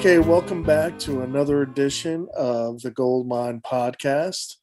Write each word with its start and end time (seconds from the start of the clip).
Okay, 0.00 0.18
welcome 0.18 0.62
back 0.62 0.98
to 1.00 1.20
another 1.20 1.60
edition 1.60 2.26
of 2.34 2.80
the 2.80 2.90
Goldmine 2.90 3.60
Podcast. 3.60 4.54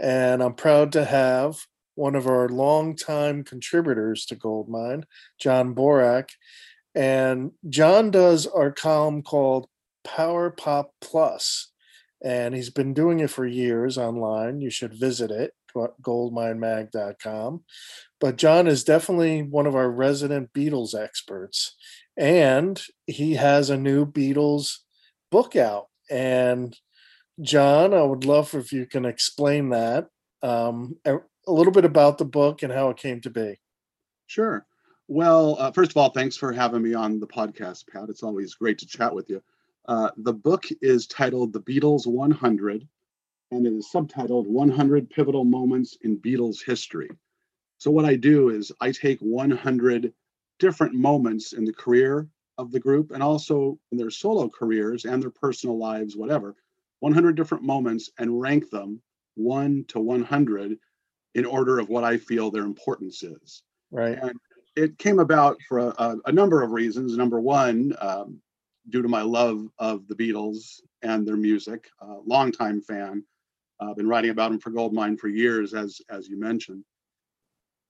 And 0.00 0.40
I'm 0.40 0.54
proud 0.54 0.92
to 0.92 1.04
have 1.04 1.56
one 1.96 2.14
of 2.14 2.28
our 2.28 2.48
longtime 2.48 3.42
contributors 3.42 4.24
to 4.26 4.36
Goldmine, 4.36 5.04
John 5.40 5.74
Borack. 5.74 6.28
And 6.94 7.50
John 7.68 8.12
does 8.12 8.46
our 8.46 8.70
column 8.70 9.22
called 9.24 9.66
Power 10.04 10.50
Pop 10.50 10.92
Plus, 11.00 11.72
and 12.24 12.54
he's 12.54 12.70
been 12.70 12.94
doing 12.94 13.18
it 13.18 13.30
for 13.30 13.44
years 13.44 13.98
online. 13.98 14.60
You 14.60 14.70
should 14.70 14.94
visit 14.94 15.32
it, 15.32 15.54
goldminemag.com. 15.74 17.64
But 18.20 18.36
John 18.36 18.68
is 18.68 18.84
definitely 18.84 19.42
one 19.42 19.66
of 19.66 19.74
our 19.74 19.90
resident 19.90 20.52
Beatles 20.52 20.94
experts, 20.94 21.74
and 22.16 22.80
he 23.08 23.34
has 23.34 23.70
a 23.70 23.76
new 23.76 24.06
Beatles 24.06 24.82
book 25.34 25.56
out. 25.56 25.88
And 26.08 26.78
John, 27.40 27.92
I 27.92 28.02
would 28.02 28.24
love 28.24 28.54
if 28.54 28.72
you 28.72 28.86
can 28.86 29.04
explain 29.04 29.70
that 29.70 30.06
um, 30.44 30.96
a, 31.04 31.16
little 31.48 31.72
bit 31.72 31.84
about 31.84 32.18
the 32.18 32.24
book 32.24 32.62
and 32.62 32.72
how 32.72 32.90
it 32.90 32.98
came 32.98 33.20
to 33.22 33.30
be. 33.30 33.58
Sure. 34.28 34.64
Well, 35.08 35.56
uh, 35.58 35.72
first 35.72 35.90
of 35.90 35.96
all, 35.96 36.10
thanks 36.10 36.36
for 36.36 36.52
having 36.52 36.82
me 36.82 36.94
on 36.94 37.18
the 37.18 37.26
podcast, 37.26 37.88
Pat. 37.92 38.08
It's 38.10 38.22
always 38.22 38.54
great 38.54 38.78
to 38.78 38.86
chat 38.86 39.12
with 39.12 39.28
you. 39.28 39.42
Uh, 39.88 40.10
the 40.18 40.32
book 40.32 40.66
is 40.80 41.08
titled 41.08 41.52
The 41.52 41.62
Beatles 41.62 42.06
100, 42.06 42.86
and 43.50 43.66
it 43.66 43.72
is 43.72 43.90
subtitled 43.92 44.46
100 44.46 45.10
Pivotal 45.10 45.44
Moments 45.44 45.98
in 46.02 46.16
Beatles 46.18 46.64
History. 46.64 47.10
So, 47.78 47.90
what 47.90 48.04
I 48.04 48.14
do 48.14 48.50
is 48.50 48.70
I 48.80 48.92
take 48.92 49.18
100 49.18 50.12
different 50.60 50.94
moments 50.94 51.54
in 51.54 51.64
the 51.64 51.72
career 51.72 52.28
of 52.58 52.72
the 52.72 52.80
group 52.80 53.10
and 53.10 53.22
also 53.22 53.78
in 53.92 53.98
their 53.98 54.10
solo 54.10 54.48
careers 54.48 55.04
and 55.04 55.22
their 55.22 55.30
personal 55.30 55.78
lives, 55.78 56.16
whatever, 56.16 56.54
100 57.00 57.36
different 57.36 57.64
moments 57.64 58.10
and 58.18 58.40
rank 58.40 58.70
them 58.70 59.00
1 59.34 59.84
to 59.88 60.00
100 60.00 60.78
in 61.34 61.44
order 61.44 61.78
of 61.78 61.88
what 61.88 62.04
I 62.04 62.16
feel 62.16 62.50
their 62.50 62.64
importance 62.64 63.22
is. 63.22 63.62
Right. 63.90 64.18
And 64.20 64.38
it 64.76 64.98
came 64.98 65.18
about 65.18 65.56
for 65.68 65.78
a, 65.78 66.16
a 66.26 66.32
number 66.32 66.62
of 66.62 66.70
reasons. 66.70 67.16
Number 67.16 67.40
one, 67.40 67.94
um, 68.00 68.40
due 68.90 69.02
to 69.02 69.08
my 69.08 69.22
love 69.22 69.68
of 69.78 70.06
the 70.08 70.14
Beatles 70.14 70.80
and 71.02 71.26
their 71.26 71.36
music, 71.36 71.88
uh, 72.00 72.18
longtime 72.24 72.80
fan. 72.80 73.24
I've 73.80 73.90
uh, 73.90 73.94
been 73.94 74.08
writing 74.08 74.30
about 74.30 74.50
them 74.50 74.60
for 74.60 74.70
Goldmine 74.70 75.16
for 75.16 75.28
years, 75.28 75.74
as 75.74 76.00
as 76.08 76.28
you 76.28 76.38
mentioned. 76.38 76.84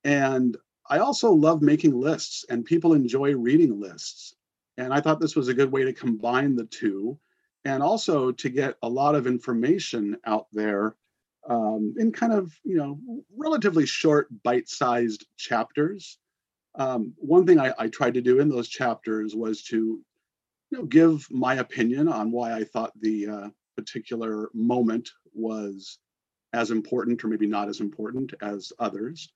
And 0.03 0.57
I 0.89 0.99
also 0.99 1.33
love 1.33 1.63
making 1.63 1.99
lists, 1.99 2.45
and 2.49 2.65
people 2.65 2.95
enjoy 2.95 3.35
reading 3.35 3.81
lists. 3.81 4.35
And 4.77 4.93
I 4.93 5.01
thought 5.01 5.21
this 5.21 5.37
was 5.37 5.49
a 5.49 5.55
good 5.55 5.71
way 5.71 5.85
to 5.85 5.93
combine 5.93 6.57
the 6.57 6.65
two, 6.65 7.19
and 7.65 7.83
also 7.83 8.33
to 8.33 8.49
get 8.49 8.77
a 8.83 8.89
lot 8.89 9.15
of 9.15 9.27
information 9.27 10.17
out 10.25 10.47
there 10.53 10.97
um, 11.49 11.95
in 11.99 12.13
kind 12.13 12.33
of 12.33 12.53
you 12.65 12.77
know 12.77 12.99
relatively 13.37 13.87
short, 13.87 14.29
bite-sized 14.43 15.27
chapters. 15.37 16.19
Um, 16.77 17.15
one 17.19 17.47
thing 17.47 17.61
I, 17.61 17.73
I 17.79 17.89
tried 17.89 18.15
to 18.15 18.23
do 18.23 18.41
in 18.41 18.49
those 18.49 18.69
chapters 18.69 19.35
was 19.35 19.63
to 19.65 19.77
you 20.71 20.79
know, 20.79 20.85
give 20.85 21.27
my 21.31 21.57
opinion 21.57 22.09
on 22.09 22.33
why 22.33 22.53
I 22.53 22.65
thought 22.65 22.93
the 23.01 23.29
uh, 23.29 23.49
particular 23.77 24.51
moment 24.55 25.11
was 25.33 25.99
as 26.53 26.71
important 26.71 27.23
or 27.23 27.29
maybe 27.29 27.47
not 27.47 27.69
as 27.69 27.81
important 27.81 28.33
as 28.41 28.73
others, 28.79 29.33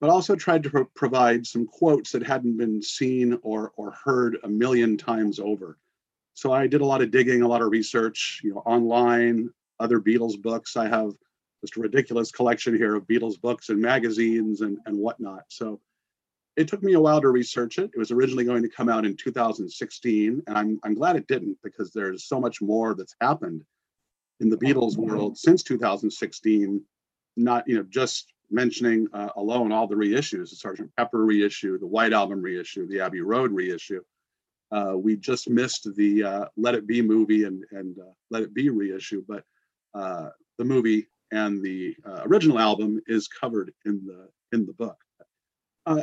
but 0.00 0.10
also 0.10 0.36
tried 0.36 0.62
to 0.62 0.70
pro- 0.70 0.84
provide 0.94 1.46
some 1.46 1.66
quotes 1.66 2.12
that 2.12 2.26
hadn't 2.26 2.56
been 2.56 2.82
seen 2.82 3.38
or, 3.42 3.72
or 3.76 3.92
heard 3.92 4.38
a 4.44 4.48
million 4.48 4.96
times 4.96 5.38
over. 5.38 5.78
So 6.34 6.52
I 6.52 6.66
did 6.66 6.82
a 6.82 6.86
lot 6.86 7.00
of 7.00 7.10
digging, 7.10 7.42
a 7.42 7.48
lot 7.48 7.62
of 7.62 7.70
research, 7.70 8.40
you 8.44 8.52
know, 8.52 8.60
online, 8.60 9.50
other 9.80 10.00
Beatles 10.00 10.40
books. 10.40 10.76
I 10.76 10.88
have 10.88 11.12
just 11.62 11.76
a 11.76 11.80
ridiculous 11.80 12.30
collection 12.30 12.76
here 12.76 12.94
of 12.94 13.06
Beatles 13.06 13.40
books 13.40 13.70
and 13.70 13.80
magazines 13.80 14.60
and, 14.60 14.78
and 14.84 14.98
whatnot. 14.98 15.44
So 15.48 15.80
it 16.56 16.68
took 16.68 16.82
me 16.82 16.92
a 16.92 17.00
while 17.00 17.20
to 17.20 17.28
research 17.28 17.78
it. 17.78 17.90
It 17.94 17.98
was 17.98 18.10
originally 18.10 18.44
going 18.44 18.62
to 18.62 18.68
come 18.68 18.88
out 18.88 19.06
in 19.06 19.16
2016, 19.16 20.42
and 20.46 20.58
I'm, 20.58 20.78
I'm 20.84 20.94
glad 20.94 21.16
it 21.16 21.26
didn't 21.26 21.58
because 21.62 21.92
there's 21.92 22.24
so 22.24 22.40
much 22.40 22.60
more 22.60 22.94
that's 22.94 23.14
happened 23.20 23.62
in 24.40 24.50
the 24.50 24.56
Beatles 24.56 24.96
world 24.96 25.38
since 25.38 25.62
2016. 25.62 26.82
Not, 27.38 27.68
you 27.68 27.76
know, 27.76 27.84
just 27.90 28.32
mentioning 28.50 29.08
uh, 29.12 29.28
alone 29.36 29.72
all 29.72 29.86
the 29.86 29.94
reissues, 29.94 30.50
the 30.50 30.56
Sergeant 30.56 30.90
Pepper 30.96 31.24
reissue, 31.24 31.78
the 31.78 31.86
White 31.86 32.12
Album 32.12 32.40
reissue, 32.40 32.86
the 32.86 33.00
Abbey 33.00 33.20
Road 33.20 33.52
reissue. 33.52 34.02
Uh, 34.70 34.94
we 34.96 35.16
just 35.16 35.48
missed 35.48 35.88
the 35.96 36.24
uh, 36.24 36.44
Let 36.56 36.74
It 36.74 36.86
Be 36.86 37.02
movie 37.02 37.44
and, 37.44 37.64
and 37.70 37.98
uh, 37.98 38.12
Let 38.30 38.42
It 38.42 38.54
Be 38.54 38.68
reissue, 38.68 39.24
but 39.26 39.44
uh, 39.94 40.30
the 40.58 40.64
movie 40.64 41.06
and 41.32 41.62
the 41.62 41.94
uh, 42.04 42.22
original 42.24 42.58
album 42.58 43.00
is 43.06 43.28
covered 43.28 43.72
in 43.84 44.04
the 44.06 44.28
in 44.52 44.64
the 44.66 44.72
book 44.72 44.96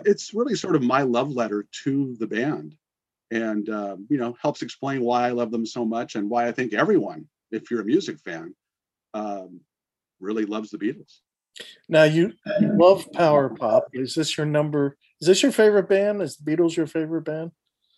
it's 0.06 0.34
really 0.34 0.56
sort 0.56 0.76
of 0.76 0.82
my 0.82 1.02
love 1.02 1.32
letter 1.32 1.66
to 1.84 2.16
the 2.20 2.28
band 2.28 2.76
and 3.32 3.70
um, 3.70 4.06
you 4.10 4.18
know 4.18 4.36
helps 4.42 4.62
explain 4.62 5.02
why 5.02 5.28
i 5.28 5.32
love 5.32 5.52
them 5.52 5.66
so 5.66 5.86
much 5.86 6.16
and 6.16 6.30
why 6.30 6.48
i 6.48 6.52
think 6.52 6.74
everyone 6.74 7.26
if 7.52 7.70
you're 7.70 7.82
a 7.82 7.86
music 7.86 8.20
fan 8.20 8.54
um, 9.14 9.60
really 10.20 10.46
loves 10.46 10.70
the 10.70 10.78
beatles 10.78 11.20
now 11.88 12.04
you 12.04 12.34
love 12.62 13.06
power 13.14 13.50
pop 13.50 13.86
is 13.94 14.16
this 14.16 14.38
your 14.38 14.46
number 14.46 14.98
is 15.22 15.28
this 15.28 15.44
your 15.44 15.52
favorite 15.52 15.88
band 15.88 16.22
is 16.22 16.38
the 16.38 16.52
beatles 16.52 16.76
your 16.76 16.88
favorite 16.88 17.24
band 17.24 17.52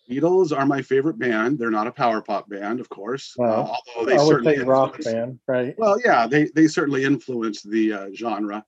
Beatles 0.08 0.56
are 0.56 0.66
my 0.66 0.82
favorite 0.82 1.18
band. 1.18 1.58
They're 1.58 1.70
not 1.70 1.88
a 1.88 1.92
power 1.92 2.22
pop 2.22 2.48
band, 2.48 2.78
of 2.80 2.88
course. 2.88 3.34
Uh, 3.38 3.74
although 3.96 4.06
they 4.06 4.16
I 4.16 4.22
would 4.22 4.44
say 4.44 4.58
rock 4.58 5.02
band, 5.02 5.40
right? 5.48 5.74
Well, 5.78 5.98
yeah, 6.04 6.26
they 6.26 6.48
they 6.54 6.68
certainly 6.68 7.04
influenced 7.04 7.68
the 7.68 7.92
uh, 7.92 8.08
genre. 8.14 8.64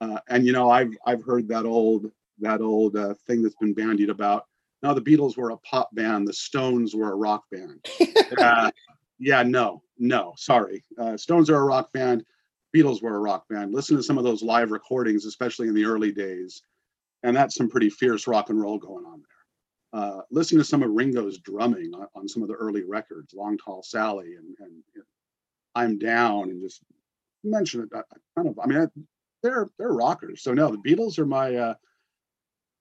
Uh, 0.00 0.18
and 0.28 0.44
you 0.44 0.52
know, 0.52 0.70
I've 0.70 0.94
I've 1.06 1.24
heard 1.24 1.48
that 1.48 1.64
old 1.64 2.10
that 2.40 2.60
old 2.60 2.96
uh, 2.96 3.14
thing 3.26 3.42
that's 3.42 3.54
been 3.56 3.72
bandied 3.72 4.10
about. 4.10 4.46
Now 4.82 4.92
the 4.92 5.00
Beatles 5.00 5.36
were 5.36 5.50
a 5.50 5.56
pop 5.58 5.94
band, 5.94 6.28
the 6.28 6.32
Stones 6.32 6.94
were 6.94 7.12
a 7.12 7.16
rock 7.16 7.44
band. 7.50 7.84
uh, 8.38 8.70
yeah, 9.18 9.42
no, 9.42 9.82
no, 9.98 10.34
sorry. 10.36 10.84
Uh, 10.98 11.16
Stones 11.16 11.48
are 11.48 11.56
a 11.56 11.64
rock 11.64 11.92
band. 11.92 12.24
Beatles 12.74 13.02
were 13.02 13.16
a 13.16 13.20
rock 13.20 13.48
band. 13.48 13.74
Listen 13.74 13.96
to 13.96 14.02
some 14.02 14.18
of 14.18 14.24
those 14.24 14.42
live 14.42 14.70
recordings, 14.70 15.24
especially 15.26 15.68
in 15.68 15.74
the 15.74 15.84
early 15.84 16.12
days, 16.12 16.62
and 17.22 17.36
that's 17.36 17.54
some 17.54 17.68
pretty 17.68 17.90
fierce 17.90 18.26
rock 18.26 18.50
and 18.50 18.60
roll 18.60 18.78
going 18.78 19.04
on 19.04 19.20
there. 19.20 20.02
Uh, 20.02 20.22
listen 20.30 20.56
to 20.56 20.64
some 20.64 20.82
of 20.82 20.90
Ringo's 20.90 21.38
drumming 21.38 21.94
on, 21.94 22.06
on, 22.14 22.26
some 22.26 22.42
of 22.42 22.48
the 22.48 22.54
early 22.54 22.82
records, 22.82 23.34
Long 23.34 23.58
Tall 23.58 23.82
Sally 23.82 24.36
and, 24.36 24.56
and 24.60 24.72
you 24.94 25.00
know, 25.00 25.04
I'm 25.74 25.98
Down, 25.98 26.48
and 26.50 26.62
just 26.62 26.82
mention 27.44 27.82
it. 27.82 27.88
I, 27.94 28.02
kind 28.34 28.48
of, 28.48 28.58
I 28.58 28.66
mean, 28.66 28.78
I, 28.80 28.86
they're 29.42 29.70
they're 29.78 29.92
rockers. 29.92 30.42
So 30.42 30.54
no, 30.54 30.70
the 30.70 30.78
Beatles 30.78 31.18
are 31.18 31.26
my 31.26 31.54
uh, 31.54 31.74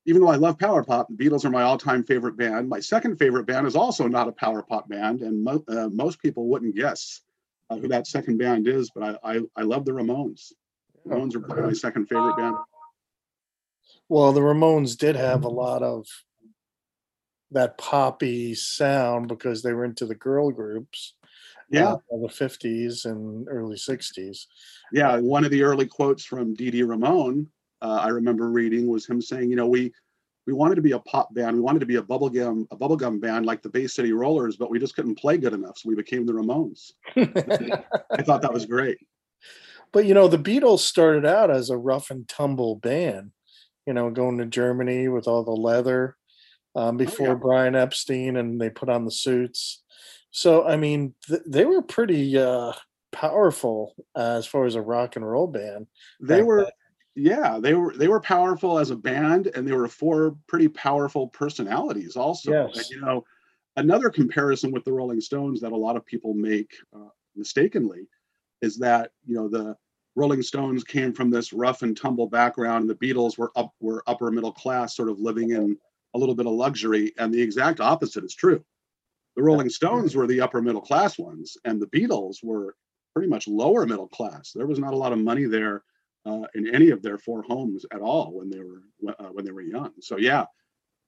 even 0.05 0.21
though 0.21 0.29
I 0.29 0.35
love 0.37 0.57
power 0.57 0.83
pop, 0.83 1.07
the 1.09 1.23
Beatles 1.23 1.45
are 1.45 1.49
my 1.49 1.63
all-time 1.63 2.03
favorite 2.03 2.37
band. 2.37 2.67
My 2.69 2.79
second 2.79 3.17
favorite 3.17 3.45
band 3.45 3.67
is 3.67 3.75
also 3.75 4.07
not 4.07 4.27
a 4.27 4.33
power 4.33 4.63
pop 4.63 4.89
band, 4.89 5.21
and 5.21 5.43
mo- 5.43 5.63
uh, 5.67 5.89
most 5.89 6.21
people 6.21 6.47
wouldn't 6.47 6.75
guess 6.75 7.21
uh, 7.71 7.77
who 7.77 7.87
that 7.87 8.07
second 8.07 8.37
band 8.37 8.67
is. 8.67 8.91
But 8.93 9.19
I, 9.23 9.35
I, 9.35 9.39
I 9.55 9.61
love 9.61 9.85
the 9.85 9.91
Ramones. 9.91 10.51
Ramones 11.07 11.35
are 11.35 11.39
probably 11.39 11.63
my 11.63 11.73
second 11.73 12.07
favorite 12.07 12.37
band. 12.37 12.55
Well, 14.09 14.33
the 14.33 14.41
Ramones 14.41 14.97
did 14.97 15.15
have 15.15 15.43
a 15.43 15.49
lot 15.49 15.81
of 15.81 16.05
that 17.51 17.77
poppy 17.77 18.53
sound 18.53 19.27
because 19.27 19.61
they 19.61 19.73
were 19.73 19.85
into 19.85 20.05
the 20.05 20.15
girl 20.15 20.51
groups. 20.51 21.15
Yeah, 21.69 21.93
uh, 21.93 22.17
the 22.21 22.29
fifties 22.29 23.05
and 23.05 23.47
early 23.49 23.77
sixties. 23.77 24.47
Yeah, 24.91 25.17
one 25.19 25.45
of 25.45 25.51
the 25.51 25.63
early 25.63 25.87
quotes 25.87 26.25
from 26.25 26.53
Dee 26.53 26.69
Dee 26.69 26.83
Ramone 26.83 27.47
uh, 27.81 27.99
I 28.01 28.09
remember 28.09 28.49
reading 28.49 28.87
was 28.87 29.05
him 29.05 29.21
saying, 29.21 29.49
you 29.49 29.55
know, 29.55 29.67
we 29.67 29.93
we 30.47 30.53
wanted 30.53 30.75
to 30.75 30.81
be 30.81 30.93
a 30.93 30.99
pop 30.99 31.33
band, 31.33 31.55
we 31.55 31.61
wanted 31.61 31.79
to 31.79 31.85
be 31.85 31.97
a 31.97 32.01
bubblegum 32.01 32.67
a 32.71 32.77
bubblegum 32.77 33.21
band 33.21 33.45
like 33.45 33.61
the 33.61 33.69
Bay 33.69 33.87
City 33.87 34.11
Rollers, 34.11 34.57
but 34.57 34.69
we 34.69 34.79
just 34.79 34.95
couldn't 34.95 35.19
play 35.19 35.37
good 35.37 35.53
enough, 35.53 35.77
so 35.77 35.89
we 35.89 35.95
became 35.95 36.25
the 36.25 36.33
Ramones. 36.33 36.93
I 37.15 38.21
thought 38.23 38.41
that 38.41 38.53
was 38.53 38.65
great. 38.65 38.97
But 39.91 40.05
you 40.05 40.13
know, 40.13 40.27
the 40.27 40.37
Beatles 40.37 40.79
started 40.79 41.25
out 41.25 41.51
as 41.51 41.69
a 41.69 41.77
rough 41.77 42.11
and 42.11 42.27
tumble 42.27 42.75
band. 42.75 43.31
You 43.85 43.93
know, 43.93 44.09
going 44.09 44.37
to 44.37 44.45
Germany 44.45 45.07
with 45.07 45.27
all 45.27 45.43
the 45.43 45.51
leather 45.51 46.15
um, 46.75 46.97
before 46.97 47.29
oh, 47.29 47.31
yeah. 47.31 47.37
Brian 47.37 47.75
Epstein, 47.75 48.37
and 48.37 48.59
they 48.59 48.69
put 48.69 48.89
on 48.89 49.05
the 49.05 49.11
suits. 49.11 49.81
So 50.31 50.67
I 50.67 50.77
mean, 50.77 51.13
th- 51.27 51.41
they 51.45 51.65
were 51.65 51.81
pretty 51.81 52.37
uh, 52.37 52.73
powerful 53.11 53.95
uh, 54.15 54.37
as 54.37 54.45
far 54.45 54.65
as 54.65 54.75
a 54.75 54.81
rock 54.81 55.15
and 55.15 55.29
roll 55.29 55.47
band. 55.47 55.87
They 56.19 56.41
were. 56.41 56.63
Then 56.63 56.71
yeah 57.15 57.59
they 57.59 57.73
were 57.73 57.95
they 57.97 58.07
were 58.07 58.21
powerful 58.21 58.79
as 58.79 58.89
a 58.89 58.95
band 58.95 59.47
and 59.47 59.67
they 59.67 59.73
were 59.73 59.87
four 59.87 60.35
pretty 60.47 60.67
powerful 60.67 61.27
personalities 61.27 62.15
also 62.15 62.51
yes. 62.51 62.77
and, 62.77 62.89
you 62.89 63.01
know 63.01 63.23
another 63.77 64.09
comparison 64.09 64.71
with 64.71 64.83
the 64.85 64.93
rolling 64.93 65.21
stones 65.21 65.59
that 65.61 65.71
a 65.71 65.77
lot 65.77 65.95
of 65.95 66.05
people 66.05 66.33
make 66.33 66.71
uh, 66.95 67.09
mistakenly 67.35 68.07
is 68.61 68.77
that 68.77 69.11
you 69.25 69.35
know 69.35 69.47
the 69.47 69.75
rolling 70.15 70.41
stones 70.41 70.83
came 70.83 71.13
from 71.13 71.29
this 71.29 71.53
rough 71.53 71.81
and 71.81 71.97
tumble 71.97 72.27
background 72.27 72.81
and 72.81 72.89
the 72.89 72.95
beatles 72.95 73.37
were 73.37 73.51
up 73.55 73.73
were 73.79 74.03
upper 74.07 74.31
middle 74.31 74.53
class 74.53 74.95
sort 74.95 75.09
of 75.09 75.19
living 75.19 75.51
in 75.51 75.77
a 76.13 76.17
little 76.17 76.35
bit 76.35 76.45
of 76.45 76.53
luxury 76.53 77.13
and 77.17 77.33
the 77.33 77.41
exact 77.41 77.79
opposite 77.79 78.23
is 78.23 78.35
true 78.35 78.63
The 79.35 79.43
Rolling 79.43 79.69
Stones 79.69 80.15
were 80.15 80.27
the 80.27 80.41
upper 80.41 80.61
middle 80.61 80.81
class 80.81 81.17
ones, 81.17 81.57
and 81.63 81.81
the 81.81 81.87
Beatles 81.87 82.43
were 82.43 82.75
pretty 83.13 83.29
much 83.29 83.47
lower 83.47 83.85
middle 83.85 84.07
class. 84.09 84.51
There 84.53 84.67
was 84.67 84.79
not 84.79 84.93
a 84.93 84.97
lot 84.97 85.13
of 85.13 85.19
money 85.19 85.45
there 85.45 85.83
uh, 86.25 86.43
in 86.55 86.73
any 86.73 86.89
of 86.89 87.01
their 87.01 87.17
four 87.17 87.41
homes 87.43 87.85
at 87.93 88.01
all 88.01 88.31
when 88.33 88.49
they 88.49 88.59
were 88.59 88.83
uh, 89.19 89.29
when 89.29 89.45
they 89.45 89.51
were 89.51 89.61
young. 89.61 89.91
So 89.99 90.17
yeah, 90.17 90.45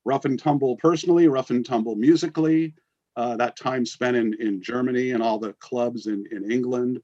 rough 0.06 0.26
and 0.26 0.40
tumble 0.40 0.78
personally, 0.78 1.28
rough 1.28 1.50
and 1.50 1.66
tumble 1.66 1.96
musically. 1.96 2.74
Uh, 3.16 3.38
that 3.38 3.56
time 3.56 3.86
spent 3.86 4.18
in 4.18 4.34
in 4.40 4.62
Germany 4.62 5.12
and 5.12 5.22
all 5.22 5.40
the 5.40 5.54
clubs 5.54 6.08
in 6.08 6.26
in 6.32 6.52
England 6.52 7.00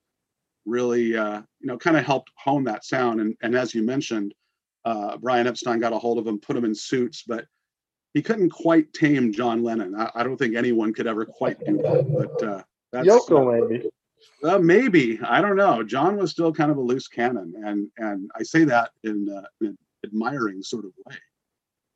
really 0.65 1.15
uh, 1.15 1.41
you 1.59 1.67
know 1.67 1.77
kind 1.77 1.97
of 1.97 2.05
helped 2.05 2.31
hone 2.37 2.63
that 2.65 2.85
sound. 2.85 3.21
And 3.21 3.35
and 3.41 3.55
as 3.55 3.75
you 3.75 3.83
mentioned, 3.83 4.33
uh, 4.85 5.17
Brian 5.17 5.47
Epstein 5.47 5.79
got 5.79 5.93
a 5.93 5.99
hold 5.99 6.17
of 6.17 6.27
him, 6.27 6.39
put 6.39 6.55
him 6.55 6.65
in 6.65 6.75
suits, 6.75 7.23
but 7.27 7.45
he 8.13 8.21
couldn't 8.21 8.49
quite 8.49 8.91
tame 8.93 9.31
John 9.31 9.63
Lennon. 9.63 9.95
I, 9.95 10.09
I 10.15 10.23
don't 10.23 10.37
think 10.37 10.55
anyone 10.55 10.93
could 10.93 11.07
ever 11.07 11.25
quite 11.25 11.63
do 11.63 11.77
that. 11.77 12.37
But 12.39 12.47
uh, 12.47 12.63
that's, 12.91 13.07
Yoko 13.07 13.69
maybe. 13.69 13.89
Uh, 14.43 14.57
maybe 14.57 15.19
I 15.23 15.41
don't 15.41 15.55
know. 15.55 15.83
John 15.83 16.17
was 16.17 16.31
still 16.31 16.53
kind 16.53 16.71
of 16.71 16.77
a 16.77 16.81
loose 16.81 17.07
cannon, 17.07 17.53
and 17.65 17.89
and 17.97 18.29
I 18.35 18.43
say 18.43 18.63
that 18.65 18.91
in, 19.03 19.27
uh, 19.29 19.45
in 19.61 19.67
an 19.67 19.77
admiring 20.05 20.61
sort 20.61 20.85
of 20.85 20.91
way. 21.05 21.15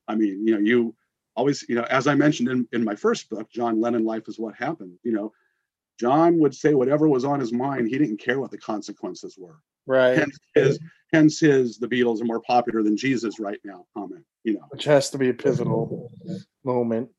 I 0.08 0.16
mean, 0.16 0.46
you 0.46 0.54
know, 0.54 0.60
you 0.60 0.96
always, 1.36 1.66
you 1.68 1.76
know, 1.76 1.84
as 1.84 2.08
I 2.08 2.16
mentioned 2.16 2.50
in, 2.50 2.68
in 2.74 2.84
my 2.84 2.96
first 2.96 3.30
book, 3.30 3.50
John 3.52 3.80
Lennon, 3.80 4.04
Life 4.04 4.28
is 4.28 4.40
What 4.40 4.56
Happened. 4.56 4.98
You 5.04 5.14
know, 5.14 5.34
John 6.00 6.38
would 6.40 6.54
say 6.54 6.74
whatever 6.74 7.08
was 7.08 7.26
on 7.26 7.40
his 7.40 7.54
mind. 7.54 7.88
He 7.88 7.98
didn't 7.98 8.18
care 8.18 8.40
what 8.40 8.52
the 8.52 8.58
consequences 8.58 9.38
were. 9.38 9.60
Right. 9.86 10.18
Hence 10.18 10.38
his, 10.56 10.80
hence 11.12 11.40
his, 11.40 11.78
the 11.78 11.88
Beatles 11.88 12.22
are 12.22 12.26
more 12.26 12.42
popular 12.42 12.84
than 12.84 12.96
Jesus 12.96 13.40
right 13.40 13.60
now 13.64 13.86
comment. 13.96 14.24
You 14.44 14.54
know, 14.54 14.66
which 14.70 14.84
has 14.86 15.10
to 15.12 15.18
be 15.18 15.30
a 15.30 15.34
pivotal 15.34 16.12
moment 16.64 17.10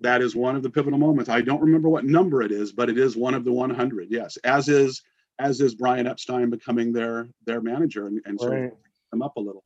that 0.00 0.22
is 0.22 0.34
one 0.36 0.56
of 0.56 0.62
the 0.62 0.70
pivotal 0.70 0.98
moments. 0.98 1.30
I 1.30 1.40
don't 1.40 1.62
remember 1.62 1.88
what 1.88 2.04
number 2.04 2.42
it 2.42 2.52
is, 2.52 2.72
but 2.72 2.90
it 2.90 2.98
is 2.98 3.16
one 3.16 3.34
of 3.34 3.44
the 3.44 3.52
100. 3.52 4.08
Yes, 4.10 4.36
as 4.38 4.68
is 4.68 5.02
as 5.38 5.60
is 5.60 5.74
Brian 5.74 6.06
Epstein 6.06 6.50
becoming 6.50 6.92
their 6.92 7.28
their 7.46 7.60
manager 7.60 8.06
and, 8.06 8.20
and 8.24 8.38
sort 8.38 8.52
right. 8.52 8.64
of 8.64 8.72
them 9.10 9.22
up 9.22 9.36
a 9.36 9.40
little. 9.40 9.64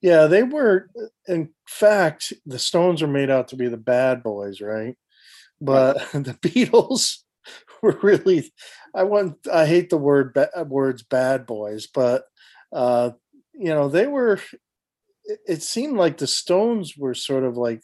Yeah, 0.00 0.26
they 0.26 0.42
were. 0.42 0.88
In 1.26 1.50
fact, 1.66 2.32
the 2.44 2.58
Stones 2.58 3.02
are 3.02 3.08
made 3.08 3.30
out 3.30 3.48
to 3.48 3.56
be 3.56 3.68
the 3.68 3.76
bad 3.76 4.22
boys, 4.22 4.60
right? 4.60 4.96
But 5.60 5.96
right. 6.14 6.24
the 6.24 6.34
Beatles 6.34 7.18
were 7.82 7.98
really. 8.02 8.52
I 8.94 9.02
want. 9.02 9.46
I 9.52 9.66
hate 9.66 9.90
the 9.90 9.98
word 9.98 10.38
words 10.66 11.02
bad 11.02 11.46
boys, 11.46 11.86
but 11.86 12.24
uh, 12.72 13.10
you 13.52 13.74
know 13.74 13.88
they 13.88 14.06
were. 14.06 14.40
It, 15.24 15.40
it 15.46 15.62
seemed 15.62 15.96
like 15.96 16.18
the 16.18 16.26
Stones 16.26 16.96
were 16.96 17.14
sort 17.14 17.44
of 17.44 17.56
like 17.56 17.82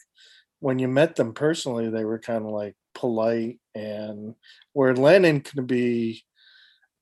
when 0.63 0.79
you 0.79 0.87
met 0.87 1.17
them 1.17 1.35
personally, 1.35 1.91
they 1.91 2.05
were 2.05 2.21
kind 2.21 2.45
of 2.45 2.53
like 2.53 2.77
polite 2.95 3.59
and 3.75 4.37
where 4.75 4.95
Lennon 4.95 5.41
could 5.41 5.67
be. 5.67 6.23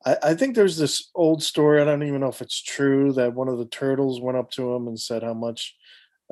I, 0.02 0.16
I, 0.22 0.34
think 0.34 0.54
there's 0.54 0.78
this 0.78 1.10
old 1.14 1.42
story. 1.42 1.78
I 1.78 1.84
don't 1.84 2.02
even 2.02 2.22
know 2.22 2.30
if 2.30 2.40
it's 2.40 2.62
true 2.62 3.12
that 3.12 3.34
one 3.34 3.48
of 3.48 3.58
the 3.58 3.66
turtles 3.66 4.18
went 4.18 4.38
up 4.38 4.50
to 4.52 4.72
him 4.72 4.88
and 4.88 4.98
said 4.98 5.22
how 5.22 5.34
much, 5.34 5.76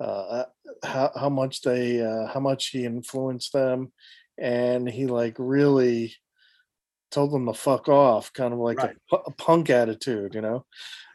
uh, 0.01 0.45
how 0.83 1.11
how 1.15 1.29
much 1.29 1.61
they, 1.61 2.01
uh, 2.01 2.29
how 2.29 2.41
much 2.41 2.69
he 2.69 2.87
influenced 2.87 3.53
them, 3.53 3.93
and 4.39 4.89
he 4.89 5.07
like 5.07 5.37
really 5.39 6.15
told 7.11 7.31
them 7.31 7.45
to 7.45 7.53
fuck 7.53 7.91
off, 7.91 8.33
kind 8.33 8.55
of 8.55 8.59
like 8.59 8.79
right. 8.79 8.97
a, 9.13 9.17
a, 9.17 9.31
punk 9.33 9.69
attitude, 9.69 10.35
you 10.35 10.41
know. 10.41 10.65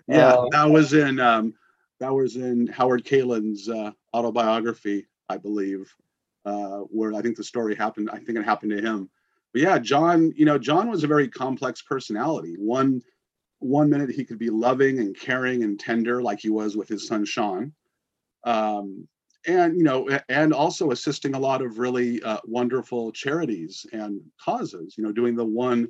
Yeah, 0.08 0.34
uh, 0.34 0.48
that 0.52 0.70
was 0.70 0.94
in 0.94 1.20
um, 1.20 1.56
that 2.00 2.14
was 2.14 2.36
in 2.36 2.68
Howard 2.68 3.04
Kaylan's 3.04 3.68
uh, 3.68 3.92
autobiography, 4.14 5.08
I 5.28 5.38
believe 5.38 5.92
uh, 6.46 6.80
where 6.90 7.14
I 7.14 7.22
think 7.22 7.38
the 7.38 7.44
story 7.44 7.76
happened. 7.76 8.10
I 8.12 8.20
think 8.20 8.38
it 8.38 8.46
happened 8.46 8.72
to 8.72 8.82
him. 8.82 9.10
But 9.54 9.62
yeah, 9.62 9.78
John, 9.80 10.34
you 10.36 10.46
know, 10.46 10.58
John 10.58 10.90
was 10.90 11.04
a 11.04 11.08
very 11.08 11.28
complex 11.28 11.82
personality. 11.82 12.56
One 12.58 13.02
one 13.60 13.90
minute 13.90 14.10
he 14.10 14.26
could 14.26 14.40
be 14.40 14.50
loving 14.50 15.00
and 15.00 15.18
caring 15.18 15.64
and 15.64 15.80
tender 15.80 16.22
like 16.22 16.40
he 16.40 16.50
was 16.50 16.76
with 16.76 16.90
his 16.90 17.08
son 17.08 17.24
Sean. 17.24 17.72
Um, 18.44 19.08
and 19.48 19.78
you 19.78 19.84
know 19.84 20.10
and 20.30 20.54
also 20.54 20.92
assisting 20.92 21.36
a 21.36 21.40
lot 21.40 21.62
of 21.62 21.80
really 21.80 22.22
uh, 22.24 22.40
wonderful 22.46 23.12
charities 23.12 23.86
and 23.94 24.22
causes 24.44 24.96
you 24.98 25.04
know 25.04 25.12
doing 25.12 25.36
the 25.36 25.46
one 25.46 25.88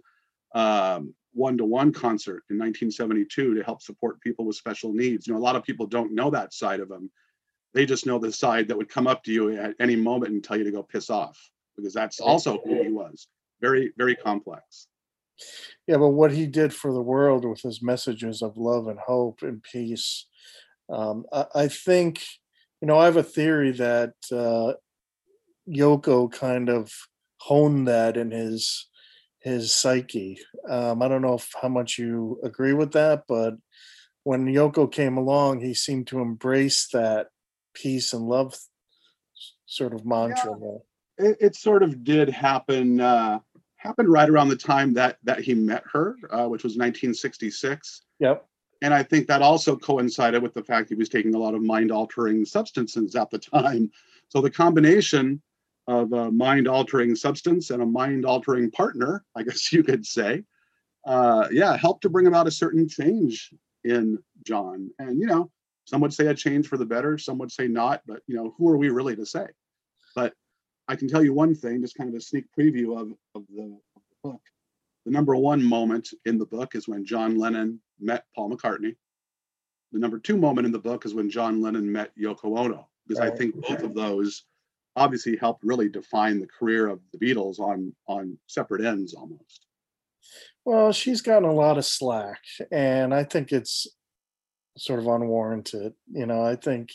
um, 0.55 1.13
one-to-one 1.33 1.91
concert 1.91 2.43
in 2.49 2.57
1972 2.57 3.55
to 3.55 3.63
help 3.63 3.81
support 3.81 4.21
people 4.21 4.45
with 4.45 4.55
special 4.55 4.93
needs 4.93 5.27
you 5.27 5.33
know 5.33 5.39
a 5.39 5.41
lot 5.41 5.55
of 5.55 5.63
people 5.63 5.85
don't 5.85 6.13
know 6.13 6.29
that 6.29 6.53
side 6.53 6.79
of 6.79 6.89
him 6.89 7.09
they 7.73 7.85
just 7.85 8.05
know 8.05 8.19
the 8.19 8.31
side 8.31 8.67
that 8.67 8.77
would 8.77 8.89
come 8.89 9.07
up 9.07 9.23
to 9.23 9.31
you 9.31 9.57
at 9.57 9.75
any 9.79 9.95
moment 9.95 10.31
and 10.31 10.43
tell 10.43 10.57
you 10.57 10.63
to 10.63 10.71
go 10.71 10.83
piss 10.83 11.09
off 11.09 11.39
because 11.75 11.93
that's 11.93 12.19
also 12.19 12.59
who 12.63 12.83
he 12.83 12.89
was. 12.89 13.27
Very, 13.61 13.91
very 13.97 14.15
complex. 14.15 14.87
Yeah, 15.87 15.97
but 15.97 16.09
what 16.09 16.31
he 16.31 16.45
did 16.45 16.73
for 16.73 16.93
the 16.93 17.01
world 17.01 17.45
with 17.45 17.61
his 17.61 17.81
messages 17.81 18.41
of 18.41 18.57
love 18.57 18.87
and 18.87 18.99
hope 18.99 19.41
and 19.41 19.63
peace, 19.63 20.27
um, 20.89 21.25
I, 21.33 21.45
I, 21.55 21.67
think, 21.67 22.23
you 22.81 22.87
know, 22.87 22.99
I 22.99 23.05
have 23.05 23.17
a 23.17 23.23
theory 23.23 23.71
that 23.71 24.13
uh, 24.31 24.73
Yoko 25.67 26.31
kind 26.31 26.69
of 26.69 26.91
honed 27.37 27.87
that 27.87 28.17
in 28.17 28.31
his 28.31 28.87
his 29.39 29.73
psyche. 29.73 30.39
Um, 30.69 31.01
I 31.01 31.09
don't 31.09 31.21
know 31.21 31.33
if 31.33 31.51
how 31.61 31.67
much 31.67 31.97
you 31.97 32.39
agree 32.43 32.71
with 32.71 32.93
that, 32.93 33.23
but 33.27 33.55
when 34.23 34.45
Yoko 34.45 34.89
came 34.89 35.17
along, 35.17 35.59
he 35.59 35.73
seemed 35.73 36.07
to 36.07 36.21
embrace 36.21 36.87
that 36.93 37.27
peace 37.73 38.13
and 38.13 38.27
love 38.27 38.55
sort 39.65 39.93
of 39.93 40.05
mantra 40.05 40.55
yeah, 40.61 41.27
it, 41.29 41.37
it, 41.39 41.55
sort 41.55 41.83
of 41.83 42.03
did 42.03 42.29
happen 42.29 42.99
uh 42.99 43.39
happened 43.77 44.09
right 44.09 44.29
around 44.29 44.49
the 44.49 44.55
time 44.55 44.93
that 44.93 45.17
that 45.23 45.39
he 45.39 45.53
met 45.53 45.83
her 45.91 46.15
uh, 46.31 46.47
which 46.47 46.63
was 46.63 46.73
1966 46.73 48.03
yep. 48.19 48.45
And 48.81 48.93
i 48.93 49.01
think 49.01 49.27
that 49.27 49.41
also 49.41 49.75
coincided 49.75 50.41
with 50.43 50.53
the 50.53 50.63
fact 50.63 50.89
he 50.89 50.95
was 50.95 51.09
taking 51.09 51.35
a 51.35 51.39
lot 51.39 51.55
of 51.55 51.61
mind 51.61 51.91
altering 51.91 52.45
substances 52.45 53.15
at 53.15 53.29
the 53.29 53.39
time. 53.39 53.91
So 54.29 54.41
the 54.41 54.51
combination 54.51 55.41
of 55.87 56.13
a 56.13 56.31
mind 56.31 56.67
altering 56.67 57.15
substance 57.15 57.69
and 57.69 57.81
a 57.81 57.85
mind 57.85 58.25
altering 58.25 58.71
partner 58.71 59.23
i 59.35 59.43
guess 59.43 59.73
you 59.73 59.83
could 59.83 60.05
say 60.05 60.43
uh, 61.05 61.47
yeah 61.51 61.75
helped 61.75 62.01
to 62.03 62.09
bring 62.09 62.27
about 62.27 62.47
a 62.47 62.51
certain 62.51 62.87
change 62.87 63.53
in 63.83 64.17
john. 64.45 64.89
And 64.99 65.19
you 65.19 65.27
know 65.27 65.51
some 65.85 66.01
would 66.01 66.13
say 66.13 66.27
a 66.27 66.33
change 66.33 66.67
for 66.67 66.77
the 66.77 66.85
better, 66.85 67.17
some 67.17 67.37
would 67.39 67.51
say 67.51 67.67
not, 67.67 68.01
but 68.05 68.21
you 68.27 68.35
know, 68.35 68.53
who 68.57 68.69
are 68.69 68.77
we 68.77 68.89
really 68.89 69.15
to 69.15 69.25
say? 69.25 69.47
But 70.15 70.33
I 70.87 70.95
can 70.95 71.07
tell 71.07 71.23
you 71.23 71.33
one 71.33 71.55
thing, 71.55 71.81
just 71.81 71.95
kind 71.95 72.09
of 72.09 72.15
a 72.15 72.21
sneak 72.21 72.45
preview 72.57 72.99
of, 72.99 73.11
of, 73.35 73.43
the, 73.49 73.77
of 73.95 74.01
the 74.09 74.29
book. 74.29 74.41
The 75.05 75.11
number 75.11 75.35
one 75.35 75.63
moment 75.63 76.09
in 76.25 76.37
the 76.37 76.45
book 76.45 76.75
is 76.75 76.87
when 76.87 77.05
John 77.05 77.37
Lennon 77.37 77.81
met 77.99 78.25
Paul 78.35 78.51
McCartney. 78.51 78.95
The 79.91 79.99
number 79.99 80.17
two 80.17 80.37
moment 80.37 80.65
in 80.65 80.71
the 80.71 80.79
book 80.79 81.05
is 81.05 81.13
when 81.13 81.29
John 81.29 81.61
Lennon 81.61 81.91
met 81.91 82.11
Yoko 82.17 82.57
Ono, 82.57 82.87
because 83.05 83.19
I 83.19 83.29
oh, 83.29 83.35
think 83.35 83.55
both 83.67 83.83
of 83.83 83.93
those 83.93 84.45
obviously 84.95 85.35
helped 85.37 85.63
really 85.63 85.89
define 85.89 86.39
the 86.39 86.47
career 86.47 86.87
of 86.87 86.99
the 87.11 87.19
Beatles 87.19 87.59
on 87.59 87.93
on 88.07 88.37
separate 88.47 88.83
ends 88.83 89.13
almost. 89.13 89.67
Well, 90.65 90.93
she's 90.93 91.21
gotten 91.21 91.47
a 91.47 91.53
lot 91.53 91.77
of 91.77 91.85
slack, 91.85 92.41
and 92.71 93.13
I 93.13 93.23
think 93.23 93.51
it's 93.51 93.87
sort 94.77 94.99
of 94.99 95.07
unwarranted. 95.07 95.93
You 96.11 96.25
know, 96.25 96.43
I 96.43 96.55
think 96.55 96.91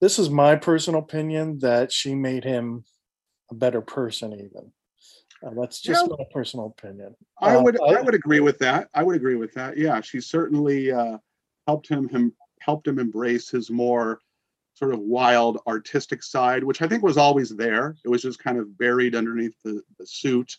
this 0.00 0.18
is 0.18 0.30
my 0.30 0.56
personal 0.56 1.00
opinion 1.00 1.58
that 1.60 1.92
she 1.92 2.14
made 2.14 2.44
him 2.44 2.84
a 3.50 3.54
better 3.54 3.80
person, 3.80 4.32
even. 4.32 4.72
Uh, 5.44 5.54
that's 5.58 5.80
just 5.80 6.06
yeah. 6.08 6.16
my 6.18 6.24
personal 6.32 6.74
opinion. 6.78 7.14
I 7.40 7.54
uh, 7.54 7.62
would 7.62 7.80
I, 7.80 7.94
I, 7.94 8.02
would 8.02 8.14
agree 8.14 8.40
with 8.40 8.58
that. 8.58 8.88
I 8.92 9.02
would 9.02 9.16
agree 9.16 9.36
with 9.36 9.54
that. 9.54 9.78
Yeah, 9.78 10.00
she 10.00 10.20
certainly 10.20 10.92
uh, 10.92 11.16
helped 11.66 11.88
him 11.88 12.08
him 12.08 12.32
helped 12.60 12.86
him 12.86 12.98
embrace 12.98 13.48
his 13.48 13.70
more 13.70 14.20
sort 14.74 14.92
of 14.92 15.00
wild 15.00 15.60
artistic 15.66 16.22
side, 16.22 16.62
which 16.62 16.82
I 16.82 16.88
think 16.88 17.02
was 17.02 17.16
always 17.16 17.50
there. 17.50 17.96
It 18.04 18.08
was 18.08 18.22
just 18.22 18.38
kind 18.38 18.58
of 18.58 18.76
buried 18.78 19.14
underneath 19.14 19.54
the, 19.64 19.82
the 19.98 20.06
suit, 20.06 20.56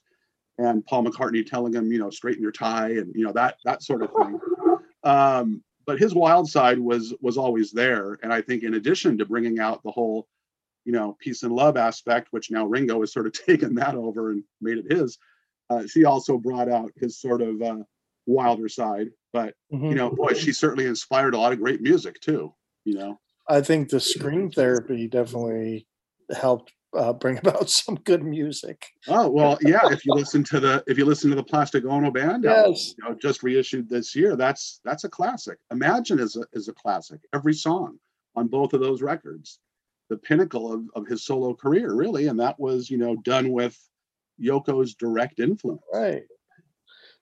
and 0.58 0.86
Paul 0.86 1.06
McCartney 1.06 1.46
telling 1.46 1.74
him, 1.74 1.92
you 1.92 2.00
know, 2.00 2.10
straighten 2.10 2.42
your 2.42 2.52
tie, 2.52 2.90
and 2.90 3.14
you 3.16 3.24
know 3.24 3.34
that 3.34 3.58
that 3.66 3.84
sort 3.84 4.02
of 4.02 4.12
thing. 4.12 4.40
Um, 5.04 5.64
but 5.92 6.00
his 6.00 6.16
wild 6.16 6.50
side 6.50 6.80
was 6.80 7.14
was 7.20 7.38
always 7.38 7.72
there. 7.72 8.18
And 8.24 8.32
i 8.32 8.42
think 8.42 8.64
in 8.64 8.76
addition 8.76 9.18
to 9.18 9.26
bringing 9.26 9.60
out 9.60 9.84
the 9.84 9.92
whole 9.92 10.28
you 10.86 10.94
know 10.94 11.18
peace 11.20 11.44
and 11.44 11.54
love 11.54 11.76
aspect 11.76 12.30
which 12.32 12.50
now 12.50 12.66
ringo 12.66 13.02
has 13.02 13.12
sort 13.14 13.28
of 13.28 13.34
taken 13.48 13.76
that 13.76 13.96
over 13.96 14.32
and 14.32 14.44
made 14.62 14.78
it 14.78 14.92
his 14.92 15.18
uh, 15.70 15.86
she 15.88 16.06
also 16.06 16.38
brought 16.38 16.70
out 16.70 16.92
his 16.96 17.20
sort 17.20 17.42
of 17.42 17.62
uh, 17.62 17.78
wilder 18.26 18.68
side. 18.68 19.08
But 19.32 19.54
mm-hmm. 19.74 19.88
you 19.88 19.96
know 19.96 20.10
boy 20.10 20.34
she 20.34 20.54
certainly 20.54 20.86
inspired 20.86 21.34
a 21.34 21.38
lot 21.38 21.52
of 21.52 21.60
great 21.60 21.82
music 21.82 22.22
too 22.22 22.54
you 22.86 22.96
know? 22.96 23.20
I 23.48 23.62
think 23.62 23.90
the 23.90 24.00
scream 24.00 24.50
therapy 24.50 25.08
definitely 25.08 25.88
helped 26.36 26.72
uh, 26.94 27.14
bring 27.14 27.38
about 27.44 27.70
some 27.70 27.96
good 27.96 28.24
music. 28.24 28.88
Oh 29.08 29.30
well, 29.30 29.58
yeah. 29.62 29.82
If 29.86 30.06
you 30.06 30.14
listen 30.14 30.44
to 30.46 30.60
the 30.60 30.84
if 30.88 30.98
you 30.98 31.06
listen 31.06 31.30
to 31.30 31.36
the 31.36 31.44
Plastic 31.44 31.86
Ono 31.86 32.12
Band, 32.12 32.44
yes, 32.44 32.96
you 32.98 33.04
know, 33.04 33.16
just 33.22 33.44
reissued 33.44 33.90
this 33.90 34.16
year, 34.16 34.36
that's 34.36 34.82
that's 34.84 35.04
a 35.04 35.10
classic. 35.10 35.58
Imagine 35.72 36.20
is 36.20 36.36
a 36.36 36.46
is 36.54 36.68
a 36.68 36.74
classic. 36.74 37.20
Every 37.34 37.54
song 37.54 37.98
on 38.36 38.48
both 38.48 38.74
of 38.74 38.82
those 38.82 39.02
records, 39.02 39.60
the 40.10 40.18
pinnacle 40.18 40.72
of, 40.74 40.84
of 40.96 41.08
his 41.08 41.26
solo 41.26 41.54
career, 41.54 41.94
really, 41.94 42.28
and 42.28 42.40
that 42.40 42.60
was 42.60 42.90
you 42.90 42.98
know 42.98 43.16
done 43.18 43.52
with 43.52 43.78
Yoko's 44.40 44.96
direct 44.96 45.40
influence. 45.40 45.82
Right. 45.94 46.24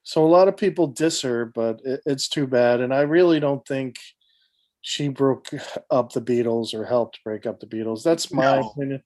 So 0.02 0.24
a 0.24 0.28
lot 0.28 0.48
of 0.48 0.56
people 0.56 0.86
diss 0.86 1.20
her, 1.22 1.44
but 1.44 1.80
it, 1.84 2.00
it's 2.06 2.28
too 2.28 2.46
bad. 2.46 2.80
And 2.80 2.92
I 2.92 3.02
really 3.02 3.38
don't 3.38 3.66
think 3.66 3.96
she 4.80 5.08
broke 5.08 5.48
up 5.90 6.12
the 6.12 6.22
Beatles 6.22 6.72
or 6.72 6.84
helped 6.84 7.20
break 7.22 7.46
up 7.46 7.60
the 7.60 7.66
Beatles. 7.66 8.02
That's 8.02 8.32
my 8.32 8.60
No. 8.60 8.70
opinion. 8.70 9.02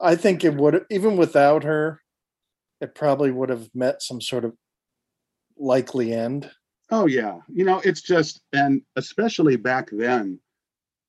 I 0.00 0.14
think 0.16 0.44
it 0.44 0.54
would 0.54 0.84
even 0.90 1.16
without 1.16 1.64
her, 1.64 2.00
it 2.80 2.94
probably 2.94 3.30
would 3.30 3.48
have 3.48 3.68
met 3.74 4.02
some 4.02 4.20
sort 4.20 4.44
of 4.44 4.54
likely 5.56 6.12
end. 6.12 6.50
Oh 6.90 7.06
yeah, 7.06 7.38
you 7.48 7.64
know 7.64 7.80
it's 7.84 8.02
just 8.02 8.42
and 8.52 8.82
especially 8.96 9.56
back 9.56 9.88
then, 9.90 10.38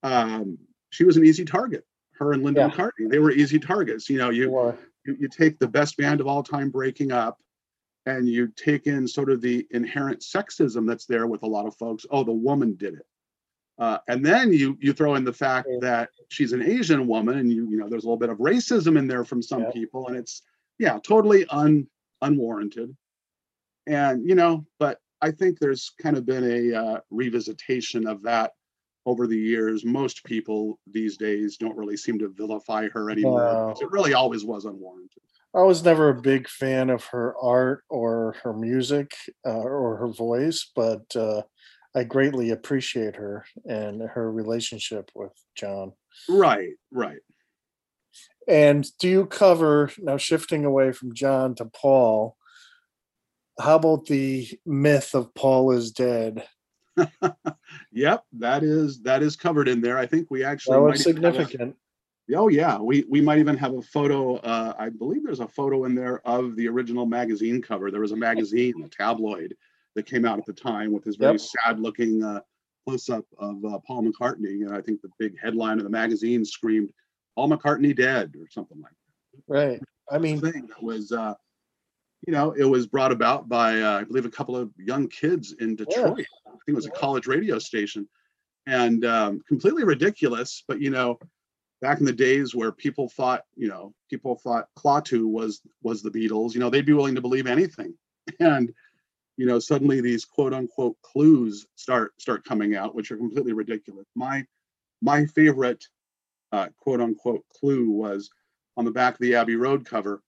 um, 0.04 0.58
she 0.90 1.04
was 1.04 1.18
an 1.18 1.26
easy 1.26 1.46
target. 1.46 1.84
Her 2.14 2.34
and 2.34 2.44
Linda 2.44 2.62
Yeah. 2.62 2.70
McCartney, 2.70 3.10
they 3.10 3.20
were 3.20 3.32
easy 3.32 3.60
targets. 3.60 4.10
You 4.10 4.18
know, 4.18 4.30
you 4.30 4.50
you, 5.06 5.18
you 5.20 5.28
take 5.28 5.60
the 5.60 5.68
best 5.68 5.98
band 5.98 6.20
of 6.22 6.28
all 6.28 6.42
time 6.44 6.70
breaking 6.70 7.12
up 7.12 7.40
and 8.08 8.28
you 8.28 8.48
take 8.56 8.88
in 8.88 9.08
sort 9.08 9.30
of 9.30 9.42
the 9.42 9.68
inherent 9.72 10.22
sexism 10.22 10.88
that's 10.88 11.06
there 11.06 11.28
with 11.28 11.44
a 11.44 11.48
lot 11.48 11.66
of 11.68 11.76
folks 11.76 12.06
oh 12.10 12.24
the 12.24 12.32
woman 12.32 12.74
did 12.76 12.94
it 12.94 13.06
uh, 13.80 14.00
and 14.08 14.26
then 14.26 14.52
you 14.52 14.78
you 14.82 14.92
throw 14.94 15.16
in 15.16 15.24
the 15.24 15.34
fact 15.34 15.68
that 15.82 16.10
she's 16.30 16.52
an 16.54 16.62
asian 16.62 17.08
woman 17.08 17.38
and 17.40 17.52
you 17.52 17.70
you 17.70 17.78
know 17.78 17.88
there's 17.90 18.04
a 18.04 18.08
little 18.08 18.18
bit 18.18 18.30
of 18.30 18.38
racism 18.38 18.98
in 18.98 19.08
there 19.08 19.24
from 19.24 19.42
some 19.42 19.62
Yeah. 19.64 19.72
people 19.72 20.08
and 20.08 20.18
it's 20.18 20.42
yeah 20.80 21.00
totally 21.04 21.46
un 21.50 21.88
unwarranted 22.22 22.96
and 23.86 24.28
you 24.28 24.36
know 24.36 24.66
but 24.80 25.00
i 25.22 25.32
think 25.32 25.60
there's 25.60 25.92
kind 26.02 26.18
of 26.18 26.26
been 26.26 26.44
a 26.44 26.76
uh, 26.76 27.00
revisitation 27.14 28.10
of 28.10 28.22
that 28.24 28.52
over 29.06 29.28
the 29.28 29.38
years 29.38 29.86
most 29.86 30.24
people 30.24 30.80
these 30.92 31.16
days 31.18 31.58
don't 31.58 31.78
really 31.78 31.96
seem 31.98 32.18
to 32.20 32.30
vilify 32.30 32.90
her 32.90 33.10
anymore 33.12 33.40
No. 33.40 33.76
it 33.80 33.92
really 33.92 34.14
always 34.14 34.44
was 34.44 34.66
unwarranted 34.66 35.22
I 35.56 35.62
was 35.64 35.84
never 35.84 36.10
a 36.10 36.22
big 36.22 36.48
fan 36.50 36.90
of 36.92 37.06
her 37.06 37.34
art 37.42 37.84
or 37.90 38.36
her 38.44 38.54
music 38.54 39.16
uh, 39.46 39.50
or 39.50 39.96
her 39.96 40.08
voice, 40.10 40.70
but 40.76 41.04
uh, 41.16 41.42
I 41.98 42.04
greatly 42.04 42.52
appreciate 42.52 43.16
her 43.16 43.44
and 43.68 44.02
her 44.04 44.32
relationship 44.32 45.10
with 45.16 45.32
John. 45.56 45.94
right 46.30 46.74
right 46.92 47.22
And 48.48 48.86
do 49.00 49.08
you 49.10 49.26
cover 49.26 49.92
now 49.98 50.18
shifting 50.18 50.64
away 50.64 50.92
from 50.92 51.16
John 51.16 51.56
to 51.56 51.66
Paul? 51.66 52.38
How 53.60 53.78
about 53.78 54.06
the 54.06 54.48
myth 54.66 55.16
of 55.16 55.34
Paul 55.34 55.72
is 55.72 55.92
dead? 55.92 56.46
Yep, 57.92 58.24
that 58.40 58.64
is 58.64 59.02
that 59.04 59.22
is 59.24 59.36
covered 59.36 59.68
in 59.68 59.82
there. 59.82 59.98
I 59.98 60.06
think 60.06 60.28
we 60.30 60.44
actually 60.44 60.76
That 60.76 60.82
was 60.84 60.92
have 60.92 61.00
a- 61.00 61.14
significant. 61.16 61.76
oh 62.36 62.48
yeah, 62.48 62.78
we 62.80 63.06
we 63.10 63.22
might 63.22 63.40
even 63.40 63.58
have 63.58 63.74
a 63.74 63.82
photo. 63.82 64.36
Uh, 64.38 64.74
I 64.78 64.90
believe 64.90 65.24
there's 65.24 65.40
a 65.42 65.48
photo 65.48 65.86
in 65.86 65.96
there 65.96 66.22
of 66.28 66.56
the 66.56 66.68
original 66.68 67.06
magazine 67.08 67.62
cover. 67.62 67.90
There 67.92 68.02
was 68.02 68.12
a 68.14 68.16
magazine, 68.30 68.84
a 68.86 68.90
tabloid, 68.90 69.56
that 69.98 70.06
came 70.06 70.26
out 70.26 70.38
at 70.38 70.46
the 70.46 70.54
time 70.54 70.94
with 70.94 71.04
this 71.04 71.16
very 71.16 71.34
Yep. 71.34 71.42
sad-looking 71.42 72.24
uh, 72.24 72.40
close-up 72.86 73.26
of 73.40 73.66
uh, 73.66 73.80
Paul 73.80 74.04
McCartney, 74.04 74.62
and 74.66 74.72
I 74.72 74.80
think 74.80 75.02
the 75.02 75.10
big 75.18 75.36
headline 75.42 75.80
of 75.80 75.86
the 75.86 75.90
magazine 75.90 76.46
screamed 76.46 76.92
"Paul 77.36 77.50
McCartney 77.50 77.96
dead" 77.96 78.36
or 78.40 78.48
something 78.50 78.80
like 78.80 78.92
that. 78.92 79.44
Right. 79.48 79.82
I 80.10 80.20
mean, 80.20 80.40
Thing 80.40 80.68
that 80.68 80.82
was. 80.82 81.12
Uh, 81.12 81.34
you 82.26 82.34
know, 82.34 82.52
it 82.52 82.64
was 82.64 82.88
brought 82.88 83.12
about 83.12 83.48
by, 83.48 83.80
uh, 83.80 84.00
I 84.00 84.04
believe, 84.04 84.26
a 84.26 84.30
couple 84.30 84.56
of 84.58 84.72
young 84.78 85.08
kids 85.08 85.54
in 85.60 85.76
Detroit. 85.76 86.26
I 86.48 86.50
think 86.50 86.62
it 86.68 86.74
was 86.74 86.88
a 86.88 86.92
college 86.92 87.28
radio 87.28 87.60
station, 87.60 88.08
and 88.66 89.06
um, 89.06 89.42
completely 89.48 89.84
ridiculous. 89.84 90.64
But 90.68 90.82
you 90.82 90.90
know, 90.90 91.20
back 91.82 92.00
in 92.00 92.06
the 92.06 92.14
days 92.14 92.54
where 92.56 92.72
people 92.72 93.10
thought, 93.10 93.44
you 93.56 93.68
know, 93.68 93.94
people 94.10 94.36
thought 94.36 94.68
Klaatu 94.78 95.26
was 95.26 95.62
was 95.84 96.02
the 96.02 96.12
Beatles. 96.12 96.54
You 96.54 96.60
know, 96.60 96.70
they'd 96.70 96.86
be 96.86 96.94
willing 96.94 97.16
to 97.16 97.22
believe 97.22 97.48
anything, 97.48 97.94
and 98.40 98.72
you 99.38 99.46
know, 99.46 99.60
suddenly 99.60 100.02
these 100.02 100.26
quote 100.26 100.54
unquote 100.54 100.98
clues 101.02 101.68
start 101.76 102.20
start 102.20 102.44
coming 102.44 102.76
out, 102.76 102.96
which 102.96 103.12
are 103.12 103.18
completely 103.18 103.54
ridiculous. 103.54 104.06
My 104.16 104.46
my 105.02 105.26
favorite 105.26 105.86
uh, 106.52 106.68
quote 106.80 107.02
unquote 107.02 107.46
clue 107.50 107.90
was 107.90 108.30
on 108.76 108.86
the 108.86 108.92
back 108.92 109.14
of 109.14 109.20
the 109.20 109.36
Abbey 109.36 109.56
Road 109.56 109.86
cover. 109.86 110.22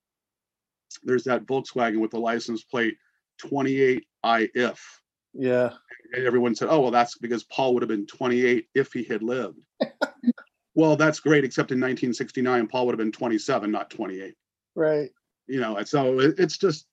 There's 1.03 1.23
that 1.25 1.45
Volkswagen 1.45 1.99
with 1.99 2.11
the 2.11 2.19
license 2.19 2.63
plate 2.63 2.97
28 3.39 4.05
I 4.23 4.49
if. 4.53 5.01
yeah. 5.33 5.71
And 6.11 6.25
everyone 6.25 6.55
said, 6.55 6.69
oh, 6.69 6.79
well, 6.79 6.91
that's 6.91 7.17
because 7.19 7.43
Paul 7.43 7.73
would 7.73 7.83
have 7.83 7.89
been 7.89 8.07
28 8.07 8.67
if 8.73 8.91
he 8.91 9.03
had 9.03 9.21
lived. 9.21 9.59
well, 10.75 10.95
that's 10.95 11.19
great, 11.19 11.43
except 11.43 11.71
in 11.71 11.77
1969, 11.77 12.67
Paul 12.67 12.87
would 12.87 12.93
have 12.93 12.97
been 12.97 13.11
27, 13.11 13.69
not 13.69 13.91
28. 13.91 14.33
Right. 14.75 15.11
You 15.45 15.59
know, 15.59 15.77
and 15.77 15.87
so 15.87 16.19
it, 16.19 16.39
it's 16.39 16.57
just, 16.57 16.87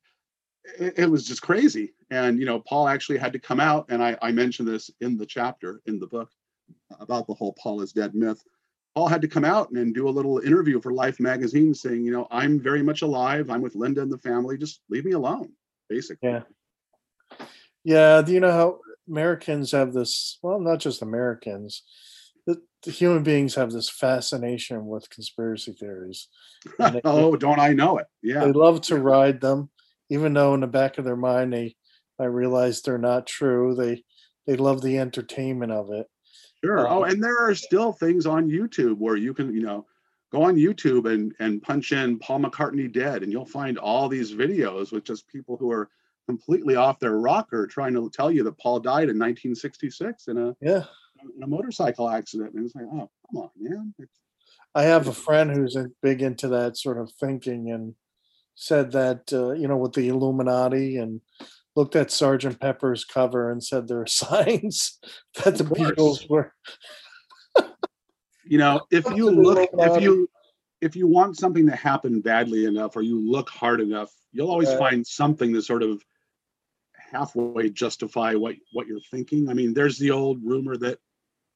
it, 0.78 0.98
it 0.98 1.10
was 1.10 1.26
just 1.26 1.42
crazy. 1.42 1.94
And, 2.10 2.38
you 2.38 2.46
know, 2.46 2.60
Paul 2.60 2.88
actually 2.88 3.18
had 3.18 3.32
to 3.32 3.38
come 3.38 3.60
out, 3.60 3.86
and 3.88 4.02
I, 4.02 4.16
I 4.22 4.32
mentioned 4.32 4.68
this 4.68 4.90
in 5.00 5.16
the 5.16 5.26
chapter 5.26 5.80
in 5.86 5.98
the 5.98 6.06
book 6.06 6.30
about 7.00 7.26
the 7.26 7.34
whole 7.34 7.54
Paul 7.60 7.80
is 7.82 7.92
dead 7.92 8.14
myth. 8.14 8.42
Paul 8.94 9.08
had 9.08 9.20
to 9.22 9.28
come 9.28 9.44
out 9.44 9.68
and, 9.70 9.78
and 9.78 9.94
do 9.94 10.08
a 10.08 10.10
little 10.10 10.38
interview 10.38 10.80
for 10.80 10.92
Life 10.92 11.20
magazine 11.20 11.74
saying, 11.74 12.04
you 12.04 12.12
know, 12.12 12.26
I'm 12.30 12.58
very 12.58 12.82
much 12.82 13.02
alive. 13.02 13.50
I'm 13.50 13.60
with 13.60 13.74
Linda 13.74 14.00
and 14.02 14.10
the 14.10 14.18
family. 14.18 14.56
Just 14.56 14.80
leave 14.88 15.04
me 15.04 15.12
alone, 15.12 15.52
basically. 15.88 16.30
Yeah. 16.30 16.42
Yeah. 17.84 18.22
Do 18.22 18.32
you 18.32 18.40
know 18.40 18.52
how 18.52 18.78
Americans 19.08 19.72
have 19.72 19.92
this? 19.92 20.38
Well, 20.42 20.60
not 20.60 20.80
just 20.80 21.02
Americans. 21.02 21.82
The, 22.46 22.62
the 22.84 22.90
human 22.90 23.22
beings 23.22 23.54
have 23.56 23.70
this 23.70 23.90
fascination 23.90 24.86
with 24.86 25.10
conspiracy 25.10 25.72
theories. 25.72 26.28
They- 26.78 27.00
oh, 27.04 27.36
don't 27.36 27.60
I 27.60 27.74
know 27.74 27.98
it? 27.98 28.06
Yeah. 28.22 28.40
They 28.44 28.52
love 28.52 28.80
to 28.82 28.96
ride 28.96 29.40
them, 29.40 29.68
even 30.10 30.32
though 30.34 30.54
in 30.54 30.60
the 30.60 30.66
back 30.66 30.98
of 30.98 31.04
their 31.04 31.16
mind 31.16 31.52
they 31.52 31.74
I 32.18 32.24
realize 32.24 32.80
they're 32.80 32.96
not 32.98 33.26
true. 33.26 33.74
They 33.74 34.02
they 34.46 34.56
love 34.56 34.80
the 34.80 34.98
entertainment 34.98 35.72
of 35.72 35.90
it. 35.90 36.06
Sure. 36.64 36.88
Oh, 36.88 37.02
Uh, 37.04 37.08
and 37.08 37.22
there 37.22 37.38
are 37.38 37.54
still 37.54 37.92
things 37.92 38.24
on 38.26 38.48
YouTube 38.48 38.96
where 38.98 39.16
you 39.16 39.34
can, 39.34 39.52
you 39.52 39.62
know, 39.62 39.84
go 40.32 40.42
on 40.44 40.56
YouTube 40.56 41.12
and 41.12 41.34
and 41.40 41.62
punch 41.62 41.92
in 41.92 42.18
Paul 42.18 42.40
McCartney 42.40 42.90
dead, 42.90 43.22
and 43.22 43.30
you'll 43.30 43.44
find 43.44 43.76
all 43.78 44.08
these 44.08 44.32
videos 44.32 44.92
with 44.92 45.04
just 45.04 45.28
people 45.28 45.56
who 45.58 45.70
are 45.70 45.90
completely 46.26 46.74
off 46.74 46.98
their 46.98 47.18
rocker 47.18 47.66
trying 47.66 47.92
to 47.94 48.10
tell 48.10 48.30
you 48.32 48.42
that 48.44 48.58
Paul 48.58 48.80
died 48.80 49.10
in 49.10 49.18
1966 49.18 50.28
in 50.28 50.38
a 50.38 50.56
Yeah. 50.60 50.84
in 51.36 51.42
a 51.42 51.46
motorcycle 51.46 52.08
accident. 52.08 52.54
And 52.54 52.64
it's 52.64 52.74
like, 52.74 52.86
oh, 52.86 53.10
come 53.30 53.42
on, 53.42 53.50
man. 53.58 53.94
It's, 53.98 54.20
I 54.74 54.84
have 54.84 55.06
a 55.08 55.12
friend 55.12 55.50
who's 55.50 55.76
big 56.02 56.22
into 56.22 56.48
that 56.48 56.76
sort 56.76 56.98
of 56.98 57.12
thinking 57.12 57.70
and 57.70 57.94
said 58.56 58.90
that 58.92 59.32
uh, 59.32 59.52
you 59.52 59.68
know 59.68 59.76
with 59.76 59.92
the 59.92 60.08
Illuminati 60.08 60.96
and 60.96 61.20
looked 61.76 61.94
at 61.94 62.10
Sergeant 62.10 62.58
Pepper's 62.58 63.04
cover 63.04 63.50
and 63.50 63.62
said 63.62 63.86
there 63.86 64.00
are 64.00 64.06
signs 64.08 64.98
that 65.44 65.56
the. 65.56 65.64
Beatles 65.64 66.28
were 66.28 66.52
you 68.46 68.58
know, 68.58 68.80
if 68.90 69.04
you 69.16 69.30
look, 69.30 69.68
if 69.72 70.02
you 70.02 70.28
if 70.80 70.94
you 70.94 71.06
want 71.06 71.38
something 71.38 71.66
to 71.66 71.76
happen 71.76 72.20
badly 72.20 72.64
enough, 72.64 72.96
or 72.96 73.02
you 73.02 73.20
look 73.20 73.48
hard 73.48 73.80
enough, 73.80 74.12
you'll 74.32 74.50
always 74.50 74.68
Right. 74.70 74.78
find 74.78 75.06
something 75.06 75.52
to 75.54 75.62
sort 75.62 75.82
of 75.82 76.02
halfway 76.94 77.70
justify 77.70 78.34
what 78.34 78.56
what 78.72 78.86
you're 78.86 79.00
thinking. 79.10 79.48
I 79.48 79.54
mean, 79.54 79.74
there's 79.74 79.98
the 79.98 80.10
old 80.10 80.44
rumor 80.44 80.76
that 80.78 80.98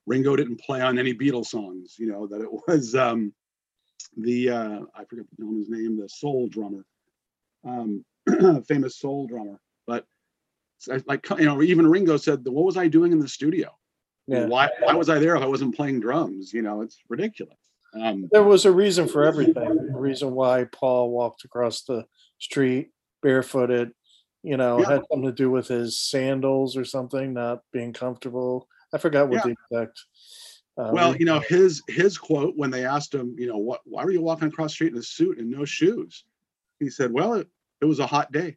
Ringo 0.06 0.36
didn't 0.36 0.60
play 0.60 0.80
on 0.80 0.98
any 0.98 1.14
Beatles 1.14 1.46
songs. 1.46 1.96
You 1.98 2.06
know 2.08 2.26
that 2.26 2.40
it 2.40 2.50
was 2.68 2.94
um, 2.94 3.32
the 4.16 4.50
uh, 4.50 4.80
I 4.94 5.04
forget 5.04 5.26
the 5.30 5.36
gentleman's 5.36 5.68
name, 5.68 5.98
the 5.98 6.08
soul 6.08 6.48
drummer, 6.48 6.84
um, 7.64 8.04
famous 8.68 8.98
soul 8.98 9.26
drummer. 9.26 9.60
But 9.86 10.06
like 11.06 11.28
you 11.30 11.44
know, 11.44 11.62
even 11.62 11.86
Ringo 11.86 12.16
said, 12.16 12.44
"What 12.46 12.64
was 12.64 12.76
I 12.76 12.88
doing 12.88 13.12
in 13.12 13.18
the 13.20 13.28
studio? 13.28 13.76
yeah. 14.26 14.46
Why 14.46 14.70
why 14.80 14.94
was 14.94 15.08
I 15.08 15.18
there 15.18 15.36
if 15.36 15.42
I 15.42 15.46
wasn't 15.46 15.74
playing 15.74 16.00
drums? 16.00 16.52
You 16.52 16.62
know, 16.62 16.82
it's 16.82 16.98
ridiculous." 17.08 17.58
Um, 17.92 18.28
There 18.30 18.44
was 18.44 18.66
a 18.66 18.72
reason 18.72 19.08
for 19.08 19.24
everything. 19.24 19.90
A 19.92 19.98
reason 19.98 20.32
why 20.32 20.64
Paul 20.70 21.10
walked 21.10 21.44
across 21.44 21.82
the 21.82 22.06
street 22.38 22.90
barefooted, 23.22 23.92
you 24.44 24.56
know, 24.56 24.78
Yeah. 24.78 24.90
had 24.90 25.02
something 25.10 25.26
to 25.28 25.32
do 25.32 25.50
with 25.50 25.66
his 25.66 25.98
sandals 25.98 26.76
or 26.76 26.84
something, 26.84 27.34
not 27.34 27.62
being 27.72 27.92
comfortable. 27.92 28.68
I 28.92 28.98
forgot 28.98 29.28
what 29.28 29.42
the 29.42 29.50
exact. 29.50 30.04
Uh, 30.78 30.90
well, 30.92 31.16
you 31.16 31.26
know, 31.26 31.40
his 31.40 31.82
his 31.88 32.16
quote 32.16 32.54
when 32.56 32.70
they 32.70 32.86
asked 32.86 33.12
him, 33.12 33.34
you 33.36 33.48
know, 33.48 33.58
what 33.58 33.80
why 33.84 34.04
were 34.04 34.12
you 34.12 34.22
walking 34.22 34.48
across 34.48 34.70
the 34.70 34.74
street 34.74 34.92
in 34.92 34.98
a 34.98 35.02
suit 35.02 35.38
and 35.38 35.50
no 35.50 35.64
shoes? 35.64 36.24
He 36.80 36.90
said, 36.90 37.12
"Well, 37.12 37.34
it, 37.34 37.48
it 37.80 37.84
was 37.84 37.98
a 38.00 38.06
hot 38.06 38.32
day, 38.32 38.56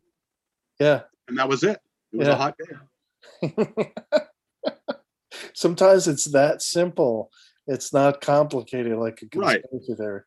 yeah. 0.80 1.02
and 1.28 1.38
that 1.38 1.48
was 1.50 1.64
it. 1.64 1.80
It 2.12 2.18
was 2.18 2.28
Yeah. 2.28 2.34
a 2.34 2.38
hot 2.38 2.56
day." 2.58 3.54
Sometimes 5.54 6.08
it's 6.08 6.26
that 6.32 6.62
simple. 6.62 7.30
It's 7.68 7.94
not 7.94 8.22
complicated 8.22 8.98
like 8.98 9.22
a 9.22 9.38
Right. 9.40 9.62
conspiracy 9.70 9.96
theory. 9.96 10.22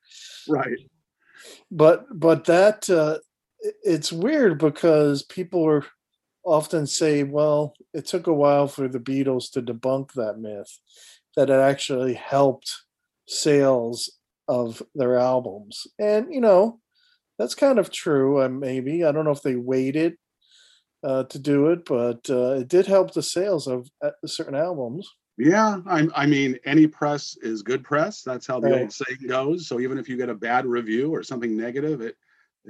Right. 0.48 0.78
But 1.70 2.06
but 2.18 2.44
that 2.46 2.88
uh, 2.88 3.18
it's 3.82 4.12
weird 4.12 4.58
because 4.58 5.22
people 5.24 5.64
are 5.66 5.84
often 6.44 6.86
say, 6.86 7.24
well, 7.24 7.74
it 7.92 8.06
took 8.06 8.26
a 8.26 8.32
while 8.32 8.68
for 8.68 8.88
the 8.88 9.00
Beatles 9.00 9.50
to 9.52 9.60
debunk 9.62 10.12
that 10.12 10.38
myth, 10.38 10.78
that 11.36 11.50
it 11.50 11.58
actually 11.60 12.14
helped 12.14 12.70
sales 13.26 14.10
of 14.48 14.80
their 14.94 15.18
albums. 15.18 15.86
And 15.98 16.32
you 16.32 16.40
know, 16.40 16.80
That's 17.38 17.54
kind 17.54 17.78
of 17.78 17.90
true. 17.90 18.42
Uh, 18.42 18.48
maybe 18.48 19.04
I 19.04 19.12
don't 19.12 19.24
know 19.24 19.30
if 19.30 19.42
they 19.42 19.56
waited 19.56 20.16
uh, 21.04 21.24
to 21.24 21.38
do 21.38 21.68
it, 21.68 21.84
but 21.84 22.28
uh, 22.30 22.60
it 22.60 22.68
did 22.68 22.86
help 22.86 23.12
the 23.12 23.22
sales 23.22 23.66
of 23.66 23.88
uh, 24.02 24.10
certain 24.24 24.54
albums. 24.54 25.08
Yeah, 25.38 25.80
I, 25.86 26.08
I 26.14 26.26
mean, 26.26 26.58
any 26.64 26.86
press 26.86 27.36
is 27.42 27.62
good 27.62 27.84
press. 27.84 28.22
That's 28.22 28.46
how 28.46 28.58
the 28.58 28.70
Right. 28.70 28.80
old 28.80 28.92
saying 28.92 29.28
goes. 29.28 29.68
So 29.68 29.80
even 29.80 29.98
if 29.98 30.08
you 30.08 30.16
get 30.16 30.30
a 30.30 30.34
bad 30.34 30.64
review 30.64 31.14
or 31.14 31.22
something 31.22 31.54
negative, 31.54 32.00
it 32.00 32.16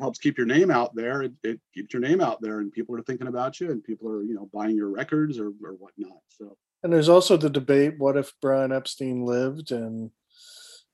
helps 0.01 0.19
keep 0.19 0.37
your 0.37 0.49
name 0.49 0.71
out 0.71 0.95
there. 0.97 1.23
It, 1.23 1.33
it 1.45 1.61
keeps 1.73 1.95
your 1.95 2.03
name 2.03 2.21
out 2.21 2.41
there, 2.43 2.59
and 2.59 2.73
people 2.73 2.97
are 2.97 3.03
thinking 3.03 3.29
about 3.29 3.61
you, 3.61 3.71
and 3.71 3.85
people 3.85 4.09
are 4.09 4.23
you 4.23 4.35
know 4.35 4.51
buying 4.53 4.77
your 4.77 4.89
records 4.89 5.39
or 5.39 5.53
or 5.63 5.75
whatnot. 5.79 6.19
So 6.29 6.57
And 6.83 6.93
there's 6.93 7.09
also 7.09 7.37
the 7.37 7.49
debate: 7.49 7.95
what 7.99 8.17
if 8.17 8.33
Brian 8.43 8.73
Epstein 8.73 9.25
lived? 9.25 9.71
And 9.71 10.11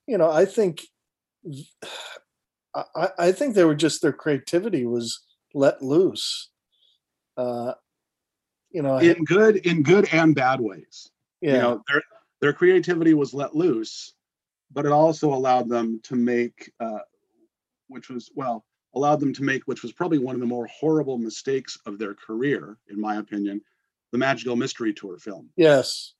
you 0.06 0.18
know, 0.18 0.30
I 0.30 0.44
think, 0.44 0.82
I, 2.74 3.08
I- 3.18 3.32
think 3.32 3.54
they 3.54 3.64
were 3.64 3.74
just 3.74 4.02
their 4.02 4.12
creativity 4.12 4.86
was 4.86 5.20
let 5.54 5.82
loose. 5.82 6.50
Uh, 7.36 7.74
you 8.70 8.82
know, 8.82 8.98
in 8.98 9.24
good 9.24 9.56
in 9.56 9.82
good 9.82 10.08
and 10.12 10.34
bad 10.34 10.60
ways. 10.60 11.10
yeah, 11.40 11.52
You 11.54 11.58
know, 11.60 11.82
their 11.88 12.02
their 12.40 12.52
creativity 12.52 13.14
was 13.14 13.34
let 13.34 13.54
loose, 13.54 14.14
but 14.72 14.86
it 14.86 14.92
also 14.92 15.32
allowed 15.32 15.68
them 15.68 16.00
to 16.04 16.16
make, 16.16 16.72
uh, 16.80 16.98
which 17.88 18.08
was 18.08 18.30
well, 18.34 18.64
allowed 18.94 19.20
them 19.20 19.32
to 19.34 19.42
make, 19.42 19.62
which 19.66 19.82
was 19.82 19.92
probably 19.92 20.18
one 20.18 20.34
of 20.34 20.40
the 20.40 20.46
more 20.46 20.66
horrible 20.66 21.18
mistakes 21.18 21.78
of 21.86 21.98
their 21.98 22.14
career, 22.14 22.78
in 22.88 23.00
my 23.00 23.16
opinion, 23.16 23.60
the 24.12 24.18
Magical 24.18 24.56
Mystery 24.56 24.92
Tour 24.92 25.18
film. 25.18 25.50
yes, 25.56 26.14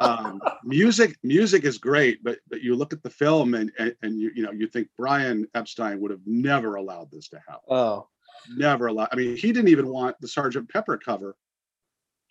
um, 0.00 0.40
music 0.62 1.16
music 1.22 1.64
is 1.64 1.78
great 1.78 2.22
but 2.22 2.38
but 2.48 2.60
you 2.60 2.76
look 2.76 2.92
at 2.92 3.02
the 3.02 3.10
film 3.10 3.54
and, 3.54 3.72
and 3.78 3.94
and 4.02 4.20
you 4.20 4.30
you 4.34 4.42
know 4.42 4.52
you 4.52 4.66
think 4.66 4.88
brian 4.96 5.46
epstein 5.54 6.00
would 6.00 6.10
have 6.10 6.20
never 6.26 6.76
allowed 6.76 7.10
this 7.10 7.28
to 7.28 7.38
happen. 7.38 7.62
Oh, 7.68 8.08
never 8.56 8.86
allowed 8.86 9.08
i 9.12 9.16
mean 9.16 9.36
he 9.36 9.52
didn't 9.52 9.68
even 9.68 9.88
want 9.88 10.16
the 10.20 10.28
sergeant 10.28 10.68
pepper 10.68 10.96
cover 10.96 11.36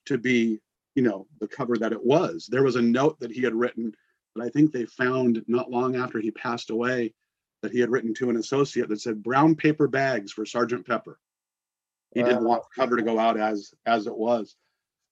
to 0.06 0.18
be 0.18 0.60
you 0.96 1.02
know 1.02 1.28
the 1.40 1.48
cover 1.48 1.78
that 1.78 1.92
it 1.92 2.04
was. 2.04 2.48
There 2.50 2.64
was 2.64 2.76
a 2.76 2.82
note 2.82 3.20
that 3.20 3.32
he 3.32 3.42
had 3.42 3.56
written 3.56 3.94
that 4.36 4.44
i 4.44 4.50
think 4.50 4.72
they 4.72 4.86
found 4.86 5.44
not 5.48 5.72
long 5.72 5.96
after 5.96 6.20
he 6.20 6.32
passed 6.32 6.70
away 6.70 7.14
that 7.62 7.72
he 7.72 7.80
had 7.80 7.90
written 7.90 8.14
to 8.14 8.30
an 8.30 8.38
associate 8.38 8.90
that 8.90 9.02
said 9.02 9.24
brown 9.24 9.56
paper 9.56 9.88
bags 9.88 10.34
for 10.34 10.46
sergeant 10.46 10.86
pepper. 10.86 11.18
He 12.14 12.22
didn't 12.22 12.44
want 12.44 12.62
the 12.64 12.82
cover 12.82 12.98
to 12.98 13.02
go 13.02 13.18
out 13.18 13.40
as 13.40 13.74
as 13.86 14.06
it 14.06 14.16
was 14.16 14.56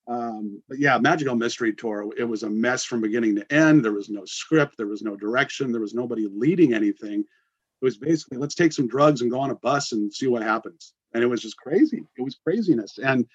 um 0.07 0.61
but 0.67 0.79
yeah 0.79 0.97
magical 0.97 1.35
mystery 1.35 1.73
tour 1.73 2.11
it 2.17 2.23
was 2.23 2.43
a 2.43 2.49
mess 2.49 2.83
from 2.83 3.01
beginning 3.01 3.35
to 3.35 3.53
end. 3.53 3.85
There 3.85 3.93
was 3.93 4.09
no 4.09 4.25
script 4.25 4.75
there 4.77 4.87
was 4.87 5.01
no 5.01 5.15
direction 5.15 5.71
there 5.71 5.81
was 5.81 5.93
nobody 5.93 6.27
leading 6.31 6.73
anything. 6.73 7.19
It 7.21 7.85
was 7.85 7.97
basically 7.97 8.37
let's 8.37 8.55
take 8.55 8.73
some 8.73 8.87
drugs 8.87 9.21
and 9.21 9.31
go 9.31 9.39
on 9.39 9.51
a 9.51 9.55
bus 9.55 9.91
and 9.91 10.13
see 10.13 10.27
what 10.27 10.43
happens. 10.43 10.93
And 11.13 11.23
it 11.23 11.27
was 11.27 11.41
just 11.41 11.57
crazy. 11.57 12.03
It 12.17 12.21
was 12.21 12.39
craziness. 12.43 12.97
And 12.97 13.27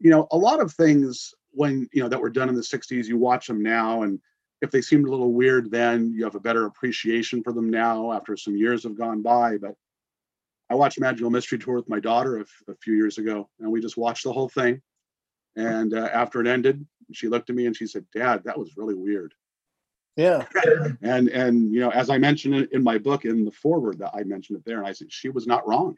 you 0.00 0.10
know 0.10 0.26
a 0.30 0.36
lot 0.36 0.60
of 0.60 0.72
things 0.72 1.34
when 1.50 1.88
you 1.92 2.02
know 2.02 2.08
that 2.08 2.20
were 2.20 2.30
done 2.30 2.48
in 2.48 2.54
the 2.54 2.60
60s 2.60 3.06
you 3.06 3.16
watch 3.16 3.46
them 3.46 3.62
now 3.62 4.02
and 4.02 4.20
if 4.62 4.70
they 4.70 4.80
seemed 4.80 5.06
a 5.06 5.10
little 5.10 5.32
weird 5.32 5.70
then 5.70 6.12
you 6.12 6.24
have 6.24 6.34
a 6.34 6.40
better 6.40 6.66
appreciation 6.66 7.42
for 7.42 7.52
them 7.52 7.70
now 7.70 8.12
after 8.12 8.36
some 8.36 8.56
years 8.56 8.82
have 8.82 8.98
gone 8.98 9.22
by. 9.22 9.56
But 9.56 9.74
i 10.70 10.74
watched 10.74 11.00
magical 11.00 11.30
mystery 11.30 11.58
tour 11.58 11.76
with 11.76 11.88
my 11.88 12.00
daughter 12.00 12.38
a, 12.38 12.74
few 12.82 12.94
years 12.94 13.18
ago 13.18 13.48
and 13.60 13.70
we 13.70 13.80
just 13.80 13.96
watched 13.96 14.24
the 14.24 14.32
whole 14.32 14.48
thing 14.48 14.80
and 15.56 15.94
uh, 15.94 16.08
after 16.12 16.40
it 16.40 16.46
ended 16.46 16.84
she 17.12 17.28
looked 17.28 17.50
at 17.50 17.56
me 17.56 17.66
and 17.66 17.76
she 17.76 17.86
said 17.86 18.04
dad 18.14 18.42
that 18.44 18.58
was 18.58 18.76
really 18.76 18.94
weird 18.94 19.34
yeah, 20.16 20.46
and 21.02 21.28
and 21.28 21.72
you 21.72 21.80
know 21.80 21.90
as 21.90 22.08
i 22.08 22.16
mentioned 22.16 22.54
it 22.54 22.72
in 22.72 22.82
my 22.82 22.96
book 22.96 23.24
in 23.24 23.44
the 23.44 23.50
foreword 23.50 23.98
that 23.98 24.12
i 24.14 24.22
mentioned 24.22 24.58
it 24.58 24.64
there 24.64 24.78
and 24.78 24.86
i 24.86 24.92
said 24.92 25.12
she 25.12 25.28
was 25.28 25.46
not 25.46 25.66
wrong 25.68 25.96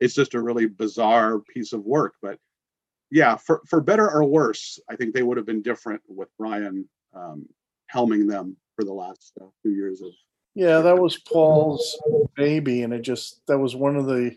it's 0.00 0.14
just 0.14 0.34
a 0.34 0.42
really 0.42 0.66
bizarre 0.66 1.38
piece 1.38 1.72
of 1.72 1.84
work 1.84 2.14
but 2.20 2.38
yeah 3.10 3.36
for 3.36 3.62
for 3.66 3.80
better 3.80 4.10
or 4.10 4.24
worse 4.24 4.78
i 4.90 4.96
think 4.96 5.14
they 5.14 5.22
would 5.22 5.36
have 5.36 5.46
been 5.46 5.62
different 5.62 6.02
with 6.08 6.28
brian 6.38 6.86
um, 7.14 7.46
helming 7.92 8.28
them 8.28 8.56
for 8.76 8.84
the 8.84 8.92
last 8.92 9.32
uh, 9.40 9.46
few 9.62 9.72
years 9.72 10.02
of 10.02 10.10
yeah. 10.54 10.80
That 10.80 10.98
was 10.98 11.18
Paul's 11.18 11.98
baby, 12.36 12.82
and 12.82 12.92
it 12.92 13.02
just 13.02 13.40
that 13.46 13.58
was 13.58 13.74
one 13.74 13.96
of 13.96 14.06
the 14.06 14.36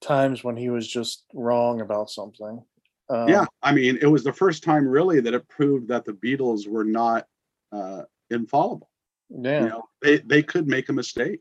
times 0.00 0.44
when 0.44 0.56
he 0.56 0.70
was 0.70 0.86
just 0.86 1.24
wrong 1.32 1.80
about 1.80 2.10
something. 2.10 2.62
Um, 3.10 3.28
yeah 3.28 3.46
i 3.62 3.72
mean 3.72 3.98
it 4.02 4.06
was 4.06 4.22
the 4.22 4.32
first 4.32 4.62
time 4.62 4.86
really 4.86 5.20
that 5.20 5.32
it 5.34 5.48
proved 5.48 5.88
that 5.88 6.04
the 6.04 6.12
beatles 6.12 6.68
were 6.68 6.84
not 6.84 7.26
uh, 7.72 8.02
infallible 8.30 8.90
yeah. 9.30 9.62
you 9.62 9.68
know 9.68 9.88
they 10.02 10.18
they 10.18 10.42
could 10.42 10.66
make 10.66 10.88
a 10.88 10.92
mistake 10.92 11.40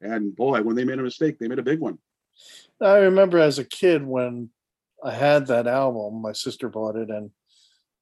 and 0.00 0.34
boy 0.34 0.62
when 0.62 0.74
they 0.74 0.84
made 0.84 0.98
a 0.98 1.02
mistake 1.02 1.38
they 1.38 1.48
made 1.48 1.58
a 1.58 1.62
big 1.62 1.80
one 1.80 1.98
I 2.80 2.98
remember 2.98 3.38
as 3.38 3.58
a 3.58 3.64
kid 3.64 4.04
when 4.04 4.50
I 5.04 5.12
had 5.12 5.46
that 5.46 5.66
album, 5.66 6.22
my 6.22 6.32
sister 6.32 6.68
bought 6.68 6.96
it, 6.96 7.10
and 7.10 7.30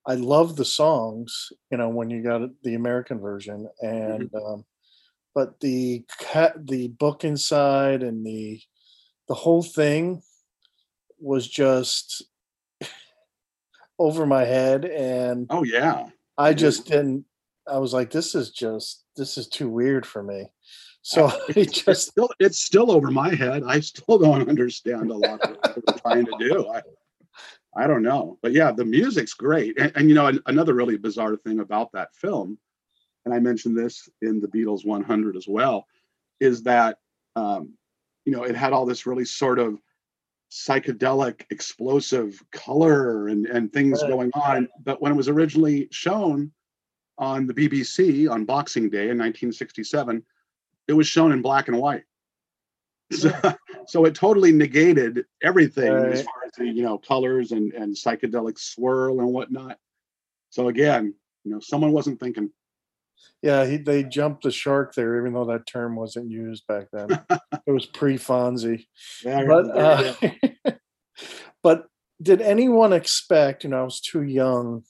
I 0.07 0.14
loved 0.14 0.57
the 0.57 0.64
songs. 0.64 1.53
You 1.70 1.79
know, 1.79 1.88
when 1.88 2.11
you 2.11 2.23
got 2.23 2.51
the 2.62 2.75
American 2.75 3.20
version, 3.20 3.68
and 3.81 4.31
um, 4.35 4.64
but 5.35 5.61
the 5.61 6.05
cat, 6.18 6.66
the 6.66 6.88
book 6.88 7.25
inside, 7.25 8.03
and 8.03 8.25
the 8.25 8.61
the 9.29 9.35
whole 9.35 9.62
thing 9.62 10.23
was 11.18 11.46
just 11.46 12.25
over 14.00 14.26
my 14.26 14.44
head, 14.44 14.86
and 14.86 15.46
oh 15.50 15.62
yeah 15.62 16.06
I 16.38 16.54
just 16.54 16.86
didn't. 16.86 17.26
I 17.68 17.78
was 17.78 17.92
like, 17.92 18.10
this 18.10 18.34
is 18.34 18.50
just 18.50 19.04
this 19.14 19.36
is 19.36 19.46
too 19.46 19.68
weird 19.68 20.06
for 20.06 20.22
me. 20.22 20.46
So 21.02 21.26
I 21.28 21.38
it's 21.54 21.82
just 21.82 22.08
still 22.08 22.30
it's 22.40 22.60
still 22.60 22.90
over 22.90 23.10
my 23.10 23.34
head. 23.34 23.62
I 23.64 23.80
still 23.80 24.18
don't 24.18 24.48
understand 24.48 25.10
a 25.10 25.14
lot 25.14 25.40
of 25.42 25.50
what 25.50 25.74
they're 25.74 25.98
trying 25.98 26.24
to 26.24 26.36
do. 26.40 26.68
I 26.68 26.80
I 27.76 27.86
don't 27.86 28.02
know, 28.02 28.38
but 28.42 28.52
yeah, 28.52 28.72
the 28.72 28.84
music's 28.84 29.34
great. 29.34 29.78
And, 29.78 29.92
and 29.94 30.08
you 30.08 30.14
know, 30.14 30.26
an, 30.26 30.40
another 30.46 30.74
really 30.74 30.96
bizarre 30.96 31.36
thing 31.36 31.60
about 31.60 31.92
that 31.92 32.12
film, 32.16 32.58
and 33.24 33.32
I 33.32 33.38
mentioned 33.38 33.78
this 33.78 34.08
in 34.22 34.40
the 34.40 34.48
Beatles 34.48 34.84
100 34.84 35.36
as 35.36 35.46
well, 35.46 35.86
is 36.40 36.64
that 36.64 36.98
um, 37.36 37.74
you 38.24 38.32
know 38.32 38.44
it 38.44 38.56
had 38.56 38.72
all 38.72 38.86
this 38.86 39.06
really 39.06 39.26
sort 39.26 39.58
of 39.58 39.78
psychedelic, 40.50 41.42
explosive 41.50 42.42
color 42.50 43.28
and 43.28 43.46
and 43.46 43.72
things 43.72 44.02
Right. 44.02 44.10
going 44.10 44.30
on. 44.34 44.68
But 44.82 45.00
when 45.00 45.12
it 45.12 45.16
was 45.16 45.28
originally 45.28 45.88
shown 45.92 46.52
on 47.18 47.46
the 47.46 47.54
BBC 47.54 48.28
on 48.30 48.44
Boxing 48.44 48.88
Day 48.90 49.10
in 49.10 49.18
1967 49.18 50.24
it 50.88 50.94
was 50.94 51.06
shown 51.06 51.30
in 51.30 51.40
black 51.40 51.68
and 51.68 51.78
white. 51.78 52.02
Hmm. 53.12 53.16
So, 53.16 53.54
so 53.86 54.04
it 54.06 54.14
totally 54.14 54.50
negated 54.52 55.24
everything 55.42 55.92
as 55.92 56.22
far 56.22 56.34
as 56.46 56.52
the 56.56 56.66
you 56.66 56.82
know 56.82 56.98
colors 56.98 57.52
and 57.52 57.72
and 57.72 57.94
psychedelic 57.94 58.58
swirl 58.58 59.20
and 59.20 59.32
whatnot. 59.32 59.78
So 60.50 60.68
again, 60.68 61.14
you 61.44 61.52
know, 61.52 61.60
someone 61.60 61.92
wasn't 61.92 62.18
thinking. 62.20 62.50
Yeah, 63.42 63.64
he, 63.64 63.78
they 63.78 64.04
jumped 64.04 64.42
the 64.42 64.50
shark 64.50 64.94
there, 64.94 65.18
even 65.18 65.33
though 65.33 65.46
that 65.46 65.66
term 65.66 65.96
wasn't 65.96 66.30
used 66.30 66.66
back 66.66 66.88
then. 66.92 67.09
it 67.66 67.70
was 67.72 67.87
pre 67.87 68.16
Fonzie. 68.16 68.85
There, 69.24 69.46
But 69.46 69.74
there 69.74 70.20
you 70.20 70.50
go. 70.50 70.50
uh, 70.66 70.70
but 71.62 71.87
did 72.20 72.42
anyone 72.42 72.92
expect? 72.92 73.64
You 73.64 73.70
know, 73.70 73.80
I 73.80 73.85
was 73.85 74.00
too 74.00 74.22
young, 74.22 74.83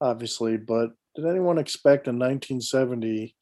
obviously. 0.00 0.56
But 0.56 0.90
did 1.14 1.26
anyone 1.26 1.58
expect 1.58 2.08
in 2.08 2.18
1970? 2.18 3.34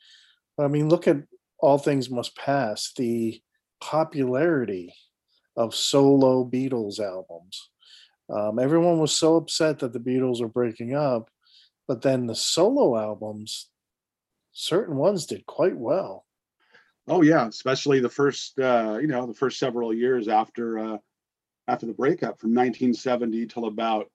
I 0.58 0.68
mean, 0.68 0.88
look 0.88 1.06
at 1.06 1.22
All 1.60 1.78
Things 1.78 2.10
Must 2.10 2.36
Pass. 2.36 2.92
The 2.96 3.40
popularity 3.80 4.94
of 5.56 5.74
solo 5.74 6.44
Beatles 6.44 6.98
albums. 6.98 7.70
Um, 8.32 8.58
everyone 8.58 8.98
was 8.98 9.12
so 9.12 9.36
upset 9.36 9.80
that 9.80 9.92
the 9.92 10.00
Beatles 10.00 10.40
were 10.40 10.48
breaking 10.48 10.94
up, 10.94 11.28
but 11.86 12.02
then 12.02 12.26
the 12.26 12.34
solo 12.34 12.96
albums, 12.98 13.68
certain 14.54 14.96
ones 14.96 15.26
did 15.26 15.44
quite 15.44 15.76
well. 15.76 16.24
oh 17.08 17.20
yeah, 17.22 17.46
especially 17.46 18.00
the 18.00 18.08
first 18.08 18.58
uh, 18.58 18.96
you 19.00 19.06
know 19.08 19.26
the 19.26 19.34
first 19.34 19.58
several 19.58 19.92
years 19.92 20.28
after 20.28 20.78
uh, 20.78 20.98
after 21.68 21.84
the 21.86 21.92
breakup 21.92 22.38
from 22.40 22.50
1970 22.54 23.46
till 23.46 23.66
about 23.66 24.06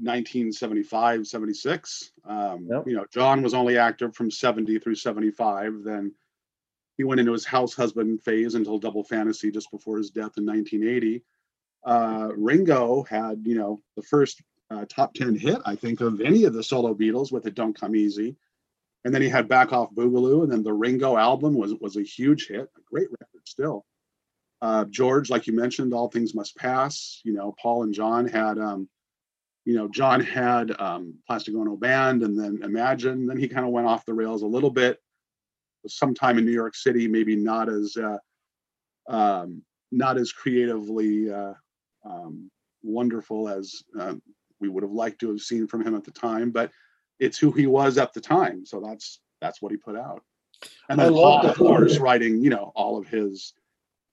1975 0.00 1.26
76 1.26 2.12
um, 2.24 2.68
Yep. 2.70 2.84
you 2.86 2.96
know 2.96 3.04
john 3.12 3.42
was 3.42 3.52
only 3.52 3.76
active 3.78 4.14
from 4.14 4.30
70 4.30 4.78
through 4.78 4.94
75 4.94 5.82
then 5.82 6.14
he 6.96 7.02
went 7.02 7.18
into 7.18 7.32
his 7.32 7.44
house 7.44 7.74
husband 7.74 8.22
phase 8.22 8.54
until 8.54 8.78
double 8.78 9.02
fantasy 9.02 9.50
just 9.50 9.70
before 9.72 9.98
his 9.98 10.10
death 10.10 10.38
in 10.38 10.46
1980 10.46 11.24
uh, 11.84 12.28
ringo 12.36 13.02
had 13.10 13.42
you 13.44 13.56
know 13.56 13.82
the 13.96 14.02
first 14.02 14.40
uh, 14.70 14.84
top 14.88 15.14
10 15.14 15.34
hit 15.34 15.58
i 15.66 15.74
think 15.74 16.00
of 16.00 16.20
any 16.20 16.44
of 16.44 16.52
the 16.52 16.62
solo 16.62 16.94
beatles 16.94 17.32
with 17.32 17.46
it 17.48 17.56
don't 17.56 17.78
come 17.80 17.96
easy 17.96 18.36
and 19.04 19.14
then 19.14 19.22
he 19.22 19.28
had 19.28 19.48
back 19.48 19.72
off 19.72 19.94
boogaloo 19.94 20.42
and 20.42 20.52
then 20.52 20.62
the 20.62 20.72
ringo 20.72 21.16
album 21.16 21.54
was 21.54 21.74
was 21.80 21.96
a 21.96 22.02
huge 22.02 22.48
hit 22.48 22.68
a 22.76 22.80
great 22.90 23.08
record 23.10 23.42
still 23.46 23.84
uh, 24.60 24.84
george 24.86 25.30
like 25.30 25.46
you 25.46 25.54
mentioned 25.54 25.94
all 25.94 26.08
things 26.08 26.34
must 26.34 26.56
pass 26.56 27.20
you 27.24 27.32
know 27.32 27.54
paul 27.60 27.84
and 27.84 27.94
john 27.94 28.26
had 28.26 28.58
um, 28.58 28.88
you 29.68 29.74
know, 29.74 29.86
John 29.86 30.22
had 30.22 30.74
um, 30.80 31.12
Plastic 31.26 31.54
Ono 31.54 31.76
Band 31.76 32.22
and 32.22 32.38
then 32.38 32.60
Imagine. 32.62 33.26
Then 33.26 33.36
he 33.36 33.48
kind 33.48 33.66
of 33.66 33.70
went 33.70 33.86
off 33.86 34.06
the 34.06 34.14
rails 34.14 34.40
a 34.40 34.46
little 34.46 34.70
bit. 34.70 34.98
Sometime 35.86 36.38
in 36.38 36.46
New 36.46 36.52
York 36.52 36.74
City, 36.74 37.06
maybe 37.06 37.36
not 37.36 37.68
as 37.68 37.94
uh, 37.94 38.16
um, 39.14 39.60
not 39.92 40.16
as 40.16 40.32
creatively 40.32 41.30
uh, 41.30 41.52
um, 42.02 42.50
wonderful 42.82 43.46
as 43.46 43.82
uh, 44.00 44.14
we 44.58 44.70
would 44.70 44.82
have 44.82 44.92
liked 44.92 45.20
to 45.20 45.28
have 45.28 45.40
seen 45.40 45.66
from 45.66 45.86
him 45.86 45.94
at 45.94 46.04
the 46.04 46.12
time, 46.12 46.50
but 46.50 46.70
it's 47.18 47.38
who 47.38 47.52
he 47.52 47.66
was 47.66 47.98
at 47.98 48.12
the 48.12 48.20
time. 48.20 48.64
So 48.64 48.80
that's 48.80 49.20
that's 49.40 49.62
what 49.62 49.72
he 49.72 49.78
put 49.78 49.96
out. 49.96 50.22
And 50.88 51.00
I 51.00 51.08
love 51.08 51.42
Paul, 51.42 51.50
of 51.50 51.56
course, 51.56 51.98
writing 51.98 52.42
you 52.42 52.50
know 52.50 52.72
all 52.74 52.98
of 52.98 53.06
his 53.06 53.54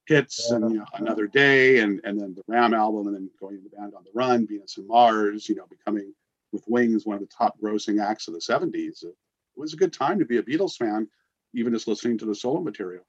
hits 0.06 0.50
and 0.50 0.72
you 0.72 0.78
know, 0.78 0.86
another 0.94 1.26
day 1.26 1.80
and 1.80 2.00
and 2.04 2.20
then 2.20 2.34
the 2.34 2.42
Ram 2.46 2.74
album 2.74 3.08
and 3.08 3.16
then 3.16 3.30
going 3.40 3.56
to 3.56 3.62
the 3.62 3.76
band 3.76 3.94
on 3.94 4.04
the 4.04 4.10
run, 4.14 4.46
Venus 4.46 4.76
and 4.76 4.86
Mars, 4.86 5.48
you 5.48 5.54
know, 5.54 5.66
becoming 5.68 6.12
with 6.52 6.64
Wings 6.68 7.04
one 7.04 7.16
of 7.16 7.20
the 7.20 7.26
top 7.26 7.58
grossing 7.60 8.02
acts 8.02 8.28
of 8.28 8.34
the 8.34 8.40
70s. 8.40 9.04
It 9.04 9.14
was 9.56 9.74
a 9.74 9.76
good 9.76 9.92
time 9.92 10.18
to 10.18 10.24
be 10.24 10.38
a 10.38 10.42
Beatles 10.42 10.76
fan, 10.76 11.08
even 11.54 11.72
just 11.72 11.88
listening 11.88 12.18
to 12.18 12.24
the 12.24 12.34
solo 12.34 12.60
material. 12.60 13.04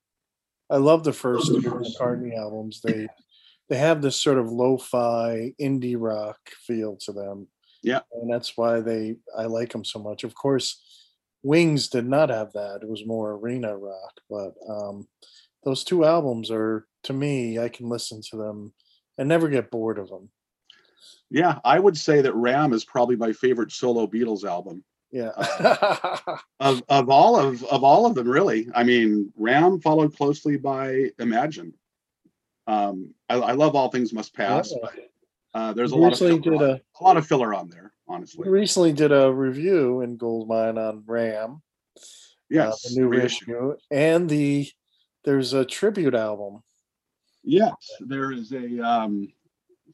I 0.69 0.77
love 0.77 1.03
the 1.03 1.13
first 1.13 1.47
two 1.47 1.61
McCartney 1.61 2.35
albums. 2.35 2.81
They 2.81 3.07
they 3.69 3.77
have 3.77 4.01
this 4.01 4.21
sort 4.21 4.37
of 4.37 4.51
lo-fi 4.51 5.53
indie 5.59 5.97
rock 5.97 6.37
feel 6.65 6.97
to 7.01 7.11
them. 7.11 7.47
Yeah. 7.83 8.01
and 8.13 8.31
that's 8.31 8.57
why 8.57 8.81
they 8.81 9.15
I 9.37 9.43
like 9.45 9.71
them 9.71 9.85
so 9.85 9.99
much. 9.99 10.23
Of 10.23 10.35
course, 10.35 10.81
Wings 11.43 11.87
did 11.89 12.05
not 12.07 12.29
have 12.29 12.53
that. 12.53 12.79
It 12.81 12.89
was 12.89 13.05
more 13.05 13.31
arena 13.33 13.77
rock, 13.77 14.19
but 14.29 14.53
um, 14.69 15.07
those 15.63 15.83
two 15.83 16.03
albums 16.05 16.49
are 16.51 16.87
to 17.03 17.13
me. 17.13 17.59
I 17.59 17.69
can 17.69 17.87
listen 17.89 18.21
to 18.31 18.37
them 18.37 18.73
and 19.17 19.29
never 19.29 19.47
get 19.49 19.71
bored 19.71 19.99
of 19.99 20.09
them. 20.09 20.29
Yeah, 21.29 21.59
I 21.65 21.77
would 21.79 21.97
say 21.97 22.21
that 22.21 22.35
Ram 22.35 22.73
is 22.73 22.85
probably 22.85 23.15
my 23.17 23.33
favorite 23.33 23.71
solo 23.71 24.07
Beatles 24.07 24.43
album. 24.45 24.83
Yeah, 25.11 25.29
of 26.59 26.83
of 26.89 27.09
all 27.09 27.37
of 27.39 27.63
of 27.65 27.81
all 27.83 28.05
of 28.05 28.13
them 28.13 28.27
really 28.27 28.67
i 28.75 28.83
mean 28.83 29.31
ram 29.37 29.79
followed 29.79 30.13
closely 30.13 30.57
by 30.57 31.11
imagine 31.17 31.73
um 32.67 33.13
i, 33.29 33.35
I 33.35 33.51
love 33.53 33.73
all 33.73 33.87
things 33.89 34.11
must 34.11 34.33
pass 34.33 34.69
Yeah. 34.69 34.77
but 34.81 34.93
uh 35.57 35.73
there's 35.73 35.91
a 35.91 35.95
lot 35.95 36.13
of 36.13 36.19
filler 36.19 36.55
on, 36.55 36.63
a 36.63 37.03
lot 37.03 37.17
of 37.17 37.25
filler 37.27 37.53
on 37.53 37.69
there 37.69 37.91
honestly 38.07 38.43
we 38.45 38.49
recently 38.49 38.93
did 38.93 39.11
a 39.11 39.31
review 39.33 40.01
in 40.01 40.15
Goldmine 40.17 40.77
on 40.77 41.03
Ram. 41.05 41.61
uh, 41.95 41.99
yes 42.49 42.81
the 42.83 43.01
new 43.01 43.07
reissue. 43.07 43.75
and 43.91 44.29
the 44.29 44.67
there's 45.25 45.53
a 45.53 45.65
tribute 45.65 46.13
album. 46.15 46.61
yes 47.43 47.73
there 48.01 48.31
is 48.31 48.51
a 48.53 48.79
um 48.85 49.27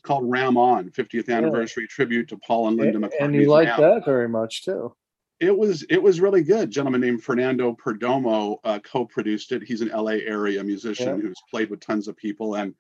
called 0.02 0.30
ram 0.30 0.58
on 0.58 0.90
50th 0.90 1.30
anniversary 1.30 1.88
tribute 1.88 2.28
to 2.30 2.38
paul 2.46 2.68
and 2.68 2.78
linda 2.78 2.96
And, 2.98 3.06
mccartney's 3.06 3.20
and 3.22 3.36
you 3.36 3.50
like 3.50 3.68
Ram. 3.70 3.82
that 3.82 4.06
very 4.06 4.28
much 4.28 4.66
too. 4.66 4.94
it 5.40 5.56
was 5.58 5.84
it 5.90 6.02
was 6.02 6.20
really 6.22 6.44
good. 6.44 6.64
A 6.70 6.72
gentleman 6.78 7.02
named 7.02 7.22
Fernando 7.24 7.74
Perdomo 7.74 8.58
uh, 8.64 8.80
co-produced 8.92 9.52
it. 9.52 9.62
He's 9.64 9.82
an 9.82 9.90
LA 9.90 10.18
area 10.38 10.64
musician 10.64 11.16
Yeah. 11.18 11.22
who's 11.22 11.42
played 11.52 11.70
with 11.70 11.80
tons 11.82 12.08
of 12.08 12.16
people, 12.16 12.56
and 12.56 12.74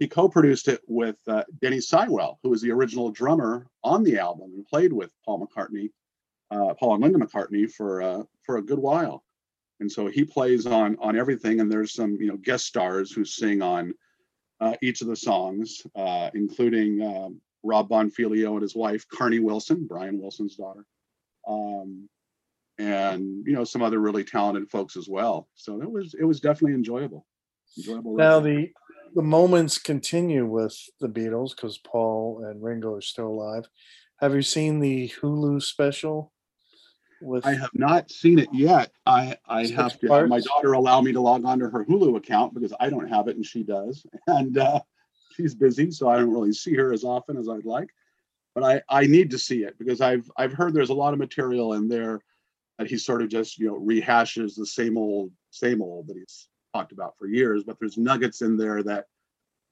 he 0.00 0.08
co-produced 0.08 0.66
it 0.66 0.80
with 0.88 1.16
uh, 1.28 1.44
Denny 1.62 1.78
Seiwell, 1.78 2.38
who 2.42 2.50
was 2.50 2.60
the 2.60 2.72
original 2.72 3.12
drummer 3.12 3.68
on 3.84 4.02
the 4.02 4.18
album 4.18 4.50
and 4.54 4.66
played 4.66 4.92
with 4.92 5.12
Paul 5.24 5.46
McCartney, 5.46 5.90
uh, 6.50 6.74
Paul 6.74 6.94
and 6.94 7.02
Linda 7.04 7.18
McCartney 7.18 7.70
for 7.70 8.02
uh, 8.02 8.22
for 8.42 8.56
a 8.56 8.62
good 8.62 8.78
while. 8.80 9.22
And 9.78 9.90
so 9.90 10.08
he 10.08 10.24
plays 10.24 10.66
on 10.66 10.96
on 11.00 11.16
everything, 11.16 11.60
and 11.60 11.70
there's 11.70 11.94
some 11.94 12.16
you 12.20 12.26
know 12.26 12.36
guest 12.36 12.66
stars 12.66 13.12
who 13.12 13.24
sing 13.24 13.62
on 13.62 13.94
uh, 14.60 14.74
each 14.82 15.00
of 15.00 15.06
the 15.06 15.16
songs, 15.16 15.82
uh, 15.94 16.30
including 16.34 17.00
um, 17.00 17.40
Rob 17.62 17.88
Bonfiglio 17.88 18.54
and 18.54 18.62
his 18.62 18.74
wife 18.74 19.06
Carnie 19.08 19.38
Wilson, 19.38 19.86
Brian 19.86 20.20
Wilson's 20.20 20.56
daughter 20.56 20.84
um, 21.46 22.08
and 22.78 23.46
you 23.46 23.52
know 23.52 23.64
some 23.64 23.82
other 23.82 23.98
really 23.98 24.24
talented 24.24 24.70
folks 24.70 24.96
as 24.96 25.08
well. 25.08 25.48
So 25.54 25.82
it 25.82 25.90
was 25.90 26.14
it 26.18 26.24
was 26.24 26.40
definitely 26.40 26.74
enjoyable. 26.74 27.26
Enjoyable. 27.76 28.16
Now 28.16 28.40
the 28.40 28.70
the 29.14 29.22
moments 29.22 29.78
continue 29.78 30.46
with 30.46 30.76
the 31.00 31.08
Beatles 31.08 31.54
because 31.54 31.78
Paul 31.78 32.44
and 32.44 32.62
Ringo 32.62 32.94
are 32.94 33.00
still 33.00 33.28
alive. 33.28 33.68
Have 34.18 34.34
you 34.34 34.42
seen 34.42 34.80
the 34.80 35.12
Hulu 35.20 35.62
special? 35.62 36.32
With 37.22 37.44
I 37.46 37.54
have 37.54 37.70
not 37.74 38.10
seen 38.10 38.38
it 38.38 38.48
yet. 38.52 38.92
I 39.04 39.36
I 39.46 39.66
have 39.66 39.98
to 40.00 40.08
have 40.08 40.28
my 40.28 40.40
daughter 40.40 40.72
allow 40.72 41.00
me 41.02 41.12
to 41.12 41.20
log 41.20 41.44
on 41.44 41.58
to 41.58 41.68
her 41.68 41.84
Hulu 41.84 42.16
account 42.16 42.54
because 42.54 42.72
I 42.80 42.88
don't 42.88 43.08
have 43.08 43.28
it 43.28 43.36
and 43.36 43.44
she 43.44 43.62
does, 43.62 44.06
and 44.26 44.56
uh, 44.56 44.80
she's 45.36 45.54
busy, 45.54 45.90
so 45.90 46.08
I 46.08 46.16
don't 46.16 46.30
really 46.30 46.52
see 46.52 46.74
her 46.76 46.92
as 46.92 47.04
often 47.04 47.36
as 47.36 47.48
I'd 47.48 47.66
like. 47.66 47.90
But 48.54 48.64
I 48.64 48.82
I 48.88 49.06
need 49.06 49.30
to 49.32 49.38
see 49.38 49.64
it 49.64 49.78
because 49.78 50.00
I've 50.00 50.30
I've 50.36 50.52
heard 50.52 50.72
there's 50.72 50.90
a 50.90 50.94
lot 50.94 51.12
of 51.12 51.18
material 51.18 51.74
in 51.74 51.88
there 51.88 52.20
that 52.78 52.88
he 52.88 52.96
sort 52.96 53.22
of 53.22 53.28
just 53.28 53.58
you 53.58 53.66
know 53.66 53.78
rehashes 53.78 54.56
the 54.56 54.66
same 54.66 54.96
old 54.96 55.30
same 55.50 55.82
old 55.82 56.06
that 56.08 56.16
he's 56.16 56.48
talked 56.74 56.92
about 56.92 57.16
for 57.18 57.26
years. 57.26 57.64
But 57.64 57.78
there's 57.78 57.98
nuggets 57.98 58.42
in 58.42 58.56
there 58.56 58.82
that 58.82 59.06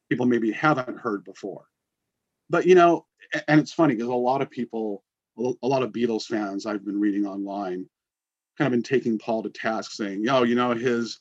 people 0.09 0.27
maybe 0.27 0.51
haven't 0.51 0.99
heard 0.99 1.25
before. 1.25 1.65
But 2.51 2.67
you 2.67 2.75
know, 2.75 3.07
and 3.47 3.61
it's 3.61 3.73
funny 3.73 3.95
because 3.95 4.09
a 4.09 4.15
lot 4.15 4.43
of 4.43 4.51
people, 4.51 5.05
a 5.39 5.67
lot 5.67 5.83
of 5.83 5.93
Beatles 5.93 6.25
fans 6.25 6.67
I've 6.67 6.85
been 6.85 7.01
reading 7.01 7.27
online, 7.27 7.87
kind 8.57 8.67
of 8.67 8.73
been 8.73 8.83
taking 8.83 9.19
Paul 9.19 9.43
to 9.43 9.51
task, 9.51 9.93
saying, 9.93 10.25
"Yo, 10.25 10.45
you 10.45 10.55
know, 10.55 10.75
his 10.75 11.21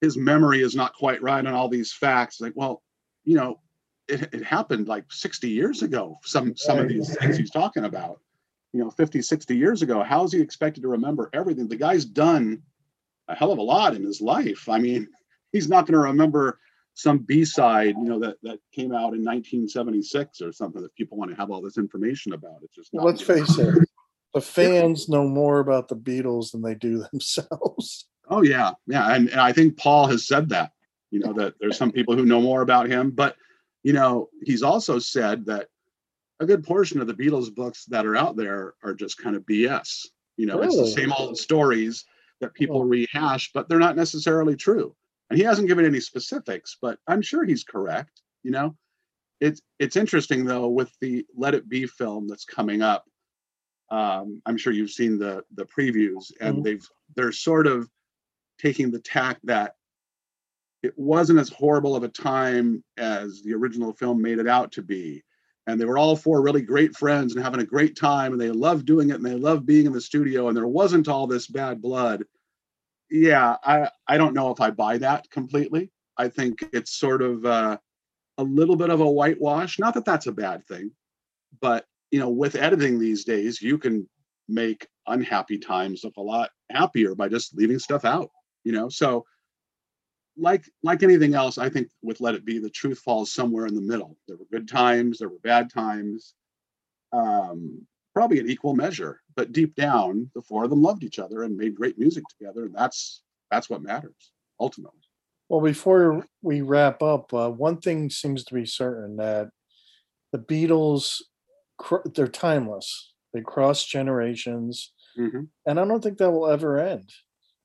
his 0.00 0.16
memory 0.16 0.60
is 0.60 0.74
not 0.74 0.94
quite 0.94 1.22
right 1.22 1.46
on 1.46 1.52
all 1.52 1.68
these 1.68 1.92
facts." 1.92 2.40
Like, 2.40 2.54
well, 2.56 2.82
you 3.24 3.36
know, 3.36 3.60
it, 4.08 4.22
it 4.32 4.44
happened 4.44 4.88
like 4.88 5.04
60 5.10 5.48
years 5.48 5.82
ago. 5.82 6.18
Some 6.24 6.56
some 6.56 6.78
of 6.78 6.88
these 6.88 7.14
things 7.16 7.36
he's 7.36 7.50
talking 7.50 7.84
about, 7.84 8.20
you 8.72 8.80
know, 8.82 8.90
50, 8.90 9.20
60 9.20 9.56
years 9.56 9.82
ago. 9.82 10.02
How 10.02 10.24
is 10.24 10.32
he 10.32 10.40
expected 10.40 10.82
to 10.82 10.88
remember 10.88 11.28
everything? 11.32 11.68
The 11.68 11.76
guy's 11.76 12.04
done 12.04 12.62
a 13.28 13.34
hell 13.34 13.52
of 13.52 13.58
a 13.58 13.62
lot 13.62 13.94
in 13.94 14.02
his 14.02 14.20
life. 14.20 14.68
I 14.68 14.78
mean, 14.78 15.08
he's 15.52 15.68
not 15.68 15.86
going 15.86 15.94
to 15.94 16.08
remember 16.10 16.58
some 16.94 17.18
B-side, 17.18 17.94
you 17.96 18.04
know, 18.04 18.18
that 18.20 18.36
that 18.42 18.58
came 18.72 18.92
out 18.92 19.14
in 19.14 19.24
1976 19.24 20.42
or 20.42 20.52
something 20.52 20.82
that 20.82 20.94
people 20.94 21.16
want 21.16 21.30
to 21.30 21.36
have 21.36 21.50
all 21.50 21.62
this 21.62 21.78
information 21.78 22.32
about. 22.32 22.60
It's 22.62 22.74
just 22.74 22.90
let's 22.92 23.22
face 23.22 23.58
it, 23.58 23.88
the 24.34 24.40
fans 24.40 25.08
know 25.08 25.26
more 25.26 25.60
about 25.60 25.88
the 25.88 25.96
Beatles 25.96 26.52
than 26.52 26.62
they 26.62 26.74
do 26.74 27.04
themselves. 27.12 28.06
Oh 28.28 28.42
yeah, 28.42 28.72
yeah, 28.86 29.14
and, 29.14 29.28
and 29.30 29.40
I 29.40 29.52
think 29.52 29.76
Paul 29.76 30.06
has 30.06 30.26
said 30.26 30.48
that. 30.50 30.72
You 31.10 31.20
know 31.20 31.34
that 31.34 31.54
there's 31.60 31.76
some 31.76 31.92
people 31.92 32.16
who 32.16 32.24
know 32.24 32.40
more 32.40 32.62
about 32.62 32.88
him, 32.88 33.10
but 33.10 33.36
you 33.82 33.92
know 33.92 34.30
he's 34.42 34.62
also 34.62 34.98
said 34.98 35.44
that 35.46 35.68
a 36.40 36.46
good 36.46 36.64
portion 36.64 37.00
of 37.00 37.06
the 37.06 37.14
Beatles 37.14 37.54
books 37.54 37.84
that 37.86 38.06
are 38.06 38.16
out 38.16 38.36
there 38.36 38.74
are 38.82 38.94
just 38.94 39.18
kind 39.18 39.36
of 39.36 39.44
BS. 39.44 40.06
You 40.36 40.46
know, 40.46 40.62
it's 40.62 40.76
the 40.76 40.86
same 40.86 41.12
old 41.12 41.38
stories 41.38 42.04
that 42.42 42.52
people 42.52 42.84
rehash, 42.84 43.50
but 43.54 43.68
they're 43.68 43.78
not 43.78 43.96
necessarily 43.96 44.54
true. 44.56 44.94
And 45.30 45.38
he 45.38 45.44
hasn't 45.44 45.68
given 45.68 45.86
any 45.86 46.00
specifics, 46.00 46.76
but 46.82 46.98
I'm 47.06 47.22
sure 47.22 47.44
he's 47.44 47.64
correct. 47.64 48.20
You 48.42 48.50
know, 48.50 48.76
it's 49.40 49.62
it's 49.78 49.96
interesting 49.96 50.44
though 50.44 50.68
with 50.68 50.92
the 51.00 51.24
Let 51.34 51.54
It 51.54 51.68
Be 51.68 51.86
film 51.86 52.28
that's 52.28 52.44
coming 52.44 52.82
up. 52.82 53.04
Um, 53.90 54.42
I'm 54.44 54.58
sure 54.58 54.72
you've 54.72 54.90
seen 54.90 55.18
the 55.18 55.44
the 55.54 55.64
previews, 55.64 56.32
and 56.40 56.58
Mhm. 56.58 56.64
they've 56.64 56.88
they're 57.16 57.32
sort 57.32 57.66
of 57.66 57.88
taking 58.58 58.90
the 58.90 59.00
tack 59.00 59.38
that 59.44 59.76
it 60.82 60.98
wasn't 60.98 61.38
as 61.38 61.48
horrible 61.48 61.94
of 61.94 62.02
a 62.02 62.08
time 62.08 62.82
as 62.96 63.42
the 63.42 63.54
original 63.54 63.92
film 63.92 64.20
made 64.20 64.38
it 64.40 64.48
out 64.48 64.72
to 64.72 64.82
be. 64.82 65.22
And 65.66 65.80
they 65.80 65.84
were 65.84 65.98
all 65.98 66.16
four 66.16 66.42
really 66.42 66.62
great 66.62 66.96
friends 66.96 67.34
and 67.34 67.44
having 67.44 67.60
a 67.60 67.64
great 67.64 67.96
time, 67.96 68.32
and 68.32 68.40
they 68.40 68.50
loved 68.50 68.84
doing 68.84 69.10
it 69.10 69.16
and 69.16 69.24
they 69.24 69.34
loved 69.34 69.64
being 69.64 69.86
in 69.86 69.92
the 69.92 70.00
studio, 70.00 70.48
and 70.48 70.56
there 70.56 70.66
wasn't 70.66 71.08
all 71.08 71.26
this 71.26 71.46
bad 71.46 71.80
blood. 71.80 72.24
Yeah, 73.10 73.56
I, 73.62 73.88
I 74.08 74.16
don't 74.16 74.34
know 74.34 74.50
if 74.50 74.60
I 74.60 74.70
buy 74.70 74.98
that 74.98 75.30
completely. 75.30 75.90
I 76.16 76.28
think 76.28 76.64
it's 76.72 76.98
sort 76.98 77.22
of 77.22 77.44
uh, 77.44 77.76
a 78.38 78.42
little 78.42 78.76
bit 78.76 78.90
of 78.90 79.00
a 79.00 79.10
whitewash. 79.10 79.78
Not 79.78 79.94
that 79.94 80.04
that's 80.04 80.26
a 80.26 80.32
bad 80.32 80.66
thing, 80.66 80.90
but 81.60 81.86
you 82.10 82.18
know, 82.18 82.28
with 82.28 82.56
editing 82.56 82.98
these 82.98 83.24
days, 83.24 83.62
you 83.62 83.78
can 83.78 84.08
make 84.48 84.86
unhappy 85.06 85.58
times 85.58 86.04
look 86.04 86.16
a 86.16 86.22
lot 86.22 86.50
happier 86.70 87.14
by 87.14 87.28
just 87.28 87.54
leaving 87.54 87.78
stuff 87.78 88.04
out. 88.04 88.30
You 88.64 88.72
know, 88.72 88.88
so 88.88 89.24
like 90.36 90.64
like 90.82 91.02
anything 91.02 91.34
else, 91.34 91.58
I 91.58 91.68
think 91.68 91.88
with 92.02 92.20
Let 92.20 92.34
It 92.34 92.44
Be, 92.44 92.58
the 92.58 92.70
truth 92.70 93.00
falls 93.00 93.32
somewhere 93.32 93.66
in 93.66 93.74
the 93.74 93.80
middle. 93.80 94.16
There 94.28 94.36
were 94.36 94.46
good 94.50 94.68
times, 94.68 95.18
there 95.18 95.28
were 95.28 95.38
bad 95.42 95.70
times, 95.70 96.34
um, 97.12 97.86
probably 98.14 98.38
in 98.38 98.48
equal 98.50 98.74
measure. 98.74 99.20
But 99.36 99.52
deep 99.52 99.74
down, 99.74 100.30
the 100.34 100.42
four 100.42 100.64
of 100.64 100.70
them 100.70 100.82
loved 100.82 101.04
each 101.04 101.18
other 101.18 101.42
and 101.42 101.56
made 101.56 101.74
great 101.74 101.98
music 101.98 102.24
together, 102.28 102.64
and 102.66 102.74
that's 102.74 103.22
that's 103.50 103.68
what 103.70 103.82
matters 103.82 104.32
ultimately. 104.60 105.00
Well, 105.48 105.60
before 105.60 106.26
we 106.40 106.62
wrap 106.62 107.02
up, 107.02 107.32
uh, 107.34 107.50
one 107.50 107.78
thing 107.78 108.08
seems 108.08 108.44
to 108.44 108.54
be 108.54 108.64
certain 108.64 109.16
that 109.16 109.50
the 110.32 110.38
Beatles, 110.38 111.20
they're 112.14 112.26
timeless. 112.28 113.12
They 113.34 113.42
cross 113.42 113.84
generations, 113.84 114.92
Mhm. 115.18 115.48
and 115.66 115.78
I 115.80 115.84
don't 115.84 116.02
think 116.02 116.18
that 116.18 116.30
will 116.30 116.46
ever 116.46 116.78
end. 116.78 117.10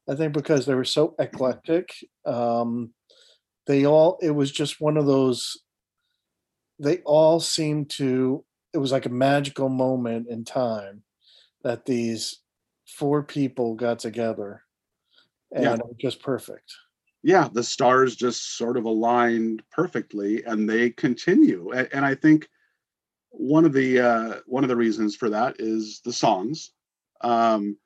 I 0.10 0.16
think 0.16 0.34
because 0.34 0.66
they 0.66 0.76
were 0.76 0.86
so 0.86 1.16
eclectic, 1.20 1.94
um, 2.26 2.94
they 3.66 3.86
all, 3.86 4.18
it 4.22 4.32
was 4.32 4.52
just 4.52 4.80
one 4.80 4.98
of 4.98 5.06
those, 5.06 5.58
they 6.80 7.00
all 7.00 7.40
seemed 7.40 7.90
to, 7.92 8.44
it 8.74 8.78
was 8.78 8.92
like 8.92 9.06
a 9.06 9.10
magical 9.10 9.70
moment 9.70 10.28
in 10.30 10.46
time 10.46 11.04
that 11.64 11.86
these 11.86 12.40
four 12.86 13.24
people 13.24 13.76
got 13.76 14.00
together 14.00 14.64
and 15.54 15.64
Yeah. 15.64 15.74
it 15.74 15.86
was 15.86 15.98
just 16.00 16.22
perfect. 16.22 16.72
yeah, 17.24 17.50
the 17.52 17.64
stars 17.64 18.16
just 18.16 18.58
sort 18.58 18.78
of 18.78 18.86
aligned 18.86 19.62
perfectly, 19.72 20.44
and 20.46 20.70
they 20.70 20.92
continue. 20.92 21.72
And, 21.72 21.90
and 21.92 22.06
I 22.06 22.16
think 22.16 22.48
one 23.32 23.66
of 23.66 23.74
the 23.74 24.00
uh, 24.00 24.34
one 24.46 24.64
of 24.64 24.70
the 24.70 24.76
reasons 24.76 25.16
for 25.16 25.30
that 25.30 25.56
is 25.60 26.00
the 26.06 26.14
songs. 26.14 26.72
Um, 27.22 27.78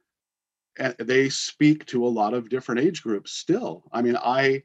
they 0.99 1.29
speak 1.29 1.85
to 1.87 2.05
a 2.05 2.09
lot 2.09 2.33
of 2.33 2.49
different 2.49 2.81
age 2.81 3.03
groups 3.03 3.33
still. 3.33 3.83
I 3.91 4.01
mean, 4.01 4.17
I 4.17 4.63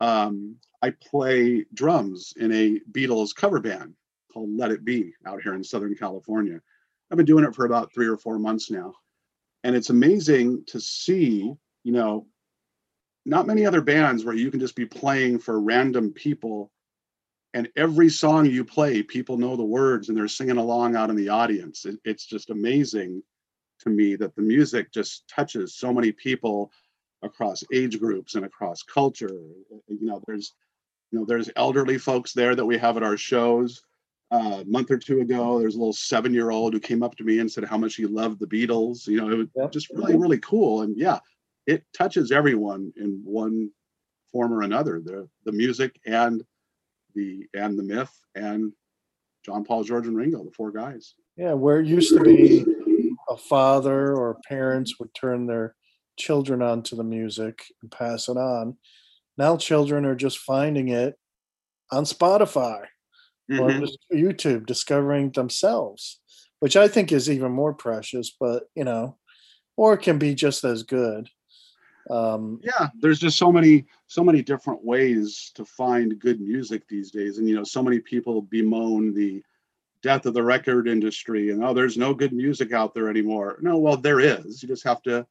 um, 0.00 0.56
I 0.82 0.90
play 0.90 1.64
drums 1.74 2.34
in 2.36 2.52
a 2.52 2.80
Beatles 2.90 3.34
cover 3.34 3.60
band 3.60 3.94
called 4.32 4.50
Let 4.50 4.72
It 4.72 4.84
Be 4.84 5.12
out 5.26 5.42
here 5.42 5.54
in 5.54 5.62
Southern 5.62 5.94
California. 5.94 6.60
I've 7.10 7.16
been 7.16 7.26
doing 7.26 7.44
it 7.44 7.54
for 7.54 7.66
about 7.66 7.92
three 7.92 8.06
or 8.06 8.16
four 8.16 8.38
months 8.38 8.70
now. 8.70 8.94
And 9.64 9.76
it's 9.76 9.90
amazing 9.90 10.64
to 10.66 10.80
see, 10.80 11.52
you 11.84 11.92
know, 11.92 12.26
not 13.24 13.46
many 13.46 13.64
other 13.64 13.80
bands 13.80 14.24
where 14.24 14.34
you 14.34 14.50
can 14.50 14.58
just 14.58 14.74
be 14.74 14.86
playing 14.86 15.38
for 15.38 15.60
random 15.60 16.12
people 16.12 16.72
and 17.54 17.68
every 17.76 18.08
song 18.08 18.46
you 18.46 18.64
play, 18.64 19.02
people 19.02 19.36
know 19.36 19.56
the 19.56 19.62
words 19.62 20.08
and 20.08 20.16
they're 20.16 20.28
singing 20.28 20.56
along 20.56 20.96
out 20.96 21.10
in 21.10 21.16
the 21.16 21.28
audience. 21.28 21.84
It, 21.84 21.98
it's 22.04 22.24
just 22.24 22.50
amazing 22.50 23.22
to 23.82 23.90
me 23.90 24.16
that 24.16 24.34
the 24.34 24.42
music 24.42 24.92
just 24.92 25.28
touches 25.28 25.74
so 25.76 25.92
many 25.92 26.12
people 26.12 26.70
across 27.22 27.62
age 27.72 28.00
groups 28.00 28.34
and 28.34 28.44
across 28.44 28.82
culture. 28.82 29.30
You 29.88 29.98
know, 30.06 30.20
there's 30.26 30.54
you 31.10 31.18
know, 31.18 31.24
there's 31.26 31.50
elderly 31.56 31.98
folks 31.98 32.32
there 32.32 32.54
that 32.54 32.64
we 32.64 32.78
have 32.78 32.96
at 32.96 33.02
our 33.02 33.16
shows. 33.16 33.82
Uh, 34.30 34.62
a 34.62 34.64
month 34.64 34.90
or 34.90 34.96
two 34.96 35.20
ago, 35.20 35.58
there's 35.58 35.74
a 35.74 35.78
little 35.78 35.92
seven-year-old 35.92 36.72
who 36.72 36.80
came 36.80 37.02
up 37.02 37.14
to 37.16 37.24
me 37.24 37.38
and 37.38 37.52
said 37.52 37.64
how 37.64 37.76
much 37.76 37.96
he 37.96 38.06
loved 38.06 38.40
the 38.40 38.46
Beatles. 38.46 39.06
You 39.06 39.20
know, 39.20 39.28
it 39.28 39.36
was 39.36 39.48
yep. 39.54 39.70
just 39.70 39.90
really, 39.90 40.16
really 40.16 40.38
cool. 40.38 40.82
And 40.82 40.96
yeah, 40.96 41.18
it 41.66 41.84
touches 41.92 42.32
everyone 42.32 42.94
in 42.96 43.20
one 43.24 43.70
form 44.32 44.54
or 44.54 44.62
another. 44.62 45.02
The 45.04 45.28
the 45.44 45.52
music 45.52 46.00
and 46.06 46.42
the 47.14 47.46
and 47.52 47.78
the 47.78 47.82
myth 47.82 48.12
and 48.34 48.72
John 49.44 49.64
Paul, 49.64 49.84
George, 49.84 50.06
and 50.06 50.16
Ringo, 50.16 50.42
the 50.44 50.50
four 50.52 50.70
guys. 50.70 51.14
Yeah, 51.36 51.52
where 51.52 51.80
it 51.80 51.86
used 51.86 52.16
to 52.16 52.22
be 52.22 52.64
a 53.32 53.36
father 53.36 54.14
or 54.14 54.40
parents 54.46 54.98
would 54.98 55.14
turn 55.14 55.46
their 55.46 55.74
children 56.18 56.60
on 56.62 56.82
to 56.82 56.94
the 56.94 57.04
music 57.04 57.64
and 57.80 57.90
pass 57.90 58.28
it 58.28 58.36
on. 58.36 58.76
Now 59.38 59.56
children 59.56 60.04
are 60.04 60.14
just 60.14 60.38
finding 60.38 60.88
it 60.88 61.18
on 61.90 62.04
Spotify 62.04 62.84
mm-hmm. 63.50 63.60
or 63.60 63.86
YouTube, 64.14 64.66
discovering 64.66 65.30
themselves, 65.30 66.20
which 66.60 66.76
I 66.76 66.88
think 66.88 67.10
is 67.10 67.30
even 67.30 67.52
more 67.52 67.72
precious, 67.72 68.34
but 68.38 68.64
you 68.74 68.84
know, 68.84 69.16
or 69.76 69.96
can 69.96 70.18
be 70.18 70.34
just 70.34 70.64
as 70.64 70.82
good. 70.82 71.28
Um, 72.10 72.60
yeah, 72.62 72.88
there's 73.00 73.20
just 73.20 73.38
so 73.38 73.50
many, 73.50 73.86
so 74.08 74.22
many 74.22 74.42
different 74.42 74.84
ways 74.84 75.52
to 75.54 75.64
find 75.64 76.18
good 76.18 76.40
music 76.40 76.86
these 76.88 77.10
days. 77.10 77.38
And 77.38 77.48
you 77.48 77.54
know, 77.54 77.64
so 77.64 77.82
many 77.82 78.00
people 78.00 78.42
bemoan 78.42 79.14
the 79.14 79.42
death 80.02 80.26
of 80.26 80.34
the 80.34 80.42
record 80.42 80.88
industry 80.88 81.50
and 81.50 81.64
oh, 81.64 81.72
there's 81.72 81.96
no 81.96 82.12
good 82.12 82.32
music 82.32 82.72
out 82.72 82.94
there 82.94 83.08
anymore. 83.08 83.58
No, 83.60 83.78
well, 83.78 83.96
there 83.96 84.20
is. 84.20 84.62
You 84.62 84.68
just 84.68 84.84
have 84.84 85.02
to 85.02 85.26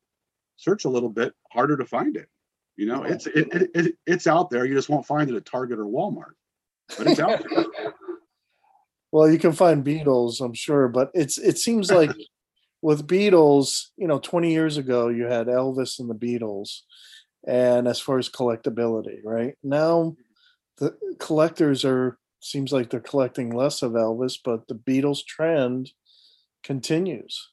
search 0.58 0.86
a 0.86 0.90
little 0.90 1.10
bit 1.10 1.34
harder 1.52 1.78
to 1.78 1.86
find 1.86 2.16
it. 2.16 2.30
You 2.78 2.88
know, 2.88 3.04
it's 3.04 3.28
it, 3.28 3.48
it, 3.54 3.72
it, 3.76 3.96
it's 4.08 4.28
out 4.28 4.50
there. 4.50 4.66
You 4.66 4.74
just 4.74 4.90
won't 4.90 5.06
find 5.06 5.30
it 5.30 5.36
at 5.36 5.46
Target 5.46 5.80
or 5.80 5.86
Walmart, 5.86 6.34
but 6.98 7.08
it's 7.08 7.20
out 7.20 7.44
there. 7.48 7.66
well, 9.12 9.30
you 9.30 9.38
can 9.38 9.52
find 9.52 9.86
Beatles, 9.86 10.42
I'm 10.42 10.54
sure, 10.54 10.88
but 10.88 11.12
it's 11.14 11.38
it 11.38 11.58
seems 11.58 11.92
like 11.92 12.12
with 12.82 13.08
Beatles, 13.08 13.88
you 13.98 14.08
know, 14.08 14.20
20 14.20 14.52
years 14.52 14.78
ago 14.78 15.10
you 15.10 15.26
had 15.26 15.48
Elvis 15.48 16.00
and 16.00 16.10
the 16.10 16.16
Beatles, 16.16 16.80
and 17.46 17.88
as 17.88 18.00
far 18.00 18.18
as 18.18 18.30
collectability, 18.30 19.20
right 19.24 19.56
now, 19.62 20.16
the 20.78 20.98
collectors 21.20 21.84
are 21.84 22.18
seems 22.42 22.74
like 22.74 22.90
they're 22.90 23.00
collecting 23.00 23.52
less 23.52 23.82
of 23.82 23.94
Elvis, 23.94 24.38
but 24.44 24.68
the 24.68 24.76
Beatles 24.76 25.26
trend 25.26 25.92
continues. 26.64 27.50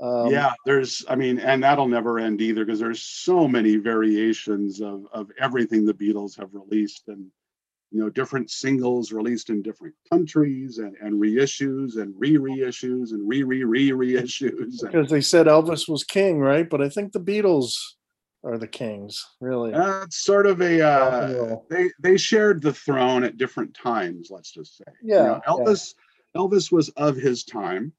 Um, 0.00 0.30
yeah, 0.30 0.52
there's, 0.66 1.04
I 1.08 1.16
mean, 1.16 1.38
and 1.38 1.62
that'll 1.62 1.88
never 1.88 2.18
end 2.18 2.42
either 2.42 2.64
because 2.64 2.78
there's 2.78 3.02
so 3.02 3.48
many 3.48 3.76
variations 3.76 4.82
of 4.82 5.06
of 5.12 5.30
everything 5.40 5.86
the 5.86 5.94
Beatles 5.94 6.38
have 6.38 6.50
released, 6.52 7.04
and 7.08 7.26
you 7.90 8.00
know, 8.00 8.10
different 8.10 8.50
singles 8.50 9.10
released 9.10 9.48
in 9.48 9.62
different 9.62 9.94
countries, 10.10 10.78
and 10.78 10.94
and 11.00 11.18
reissues, 11.18 11.96
and 11.96 12.12
re 12.18 12.36
reissues, 12.36 13.12
and 13.12 13.26
re 13.26 13.42
re 13.42 13.64
re 13.64 13.90
reissues. 13.90 14.82
Because 14.82 15.08
they 15.08 15.22
said 15.22 15.46
Elvis 15.46 15.88
was 15.88 16.04
king, 16.04 16.40
right? 16.40 16.68
But 16.68 16.82
I 16.82 16.90
think 16.90 17.12
the 17.12 17.20
Beatles 17.20 17.74
are 18.46 18.58
the 18.58 18.68
kings, 18.68 19.26
really. 19.40 19.74
Uh, 19.74 20.02
it's 20.02 20.18
sort 20.18 20.46
of 20.46 20.62
a 20.62 20.80
uh, 20.80 21.56
they 21.68 21.90
they 22.00 22.16
shared 22.16 22.62
the 22.62 22.72
throne 22.72 23.24
at 23.24 23.36
different 23.36 23.74
times. 23.74 24.28
Let's 24.30 24.50
just 24.50 24.78
say, 24.78 24.84
yeah. 25.02 25.16
You 25.16 25.24
know, 25.24 25.42
Elvis 25.48 25.94
yeah. 26.34 26.40
Elvis 26.40 26.72
was 26.72 26.88
of 26.90 27.16
his 27.16 27.44
time 27.44 27.92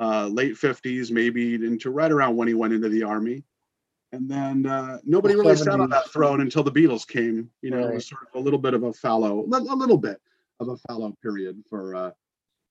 uh, 0.00 0.26
late 0.26 0.54
50s, 0.54 1.10
maybe 1.10 1.54
into 1.54 1.90
right 1.90 2.10
around 2.10 2.36
when 2.36 2.48
he 2.48 2.54
went 2.54 2.72
into 2.72 2.88
the 2.88 3.02
army. 3.02 3.44
And 4.12 4.30
then 4.30 4.64
uh, 4.64 4.98
nobody 5.04 5.34
really 5.34 5.54
70s. 5.54 5.64
sat 5.64 5.80
on 5.80 5.90
that 5.90 6.08
throne 6.10 6.40
until 6.40 6.62
the 6.62 6.72
Beatles 6.72 7.06
came. 7.06 7.50
You 7.60 7.70
know, 7.70 7.78
right. 7.78 7.90
it 7.90 7.94
was 7.94 8.08
sort 8.08 8.22
of 8.22 8.40
a 8.40 8.42
little 8.42 8.58
bit 8.58 8.74
of 8.74 8.84
a 8.84 8.92
fallow, 8.92 9.44
a 9.44 9.74
little 9.74 9.98
bit 9.98 10.20
of 10.60 10.68
a 10.68 10.76
fallow 10.88 11.14
period 11.22 11.62
for 11.68 11.94
uh, 11.94 12.10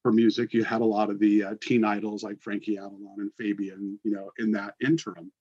for 0.02 0.12
music. 0.12 0.54
You 0.54 0.64
had 0.64 0.82
a 0.82 0.86
lot 0.86 1.12
of 1.12 1.20
the 1.20 1.44
uh, 1.44 1.56
teen 1.62 1.84
idols 1.84 2.24
like 2.24 2.42
Frankie 2.42 2.78
Avalon 2.78 3.18
and 3.18 3.34
Fabian, 3.36 4.00
you 4.04 4.12
know, 4.12 4.32
in 4.40 4.52
that 4.54 4.74
interim, 4.84 5.32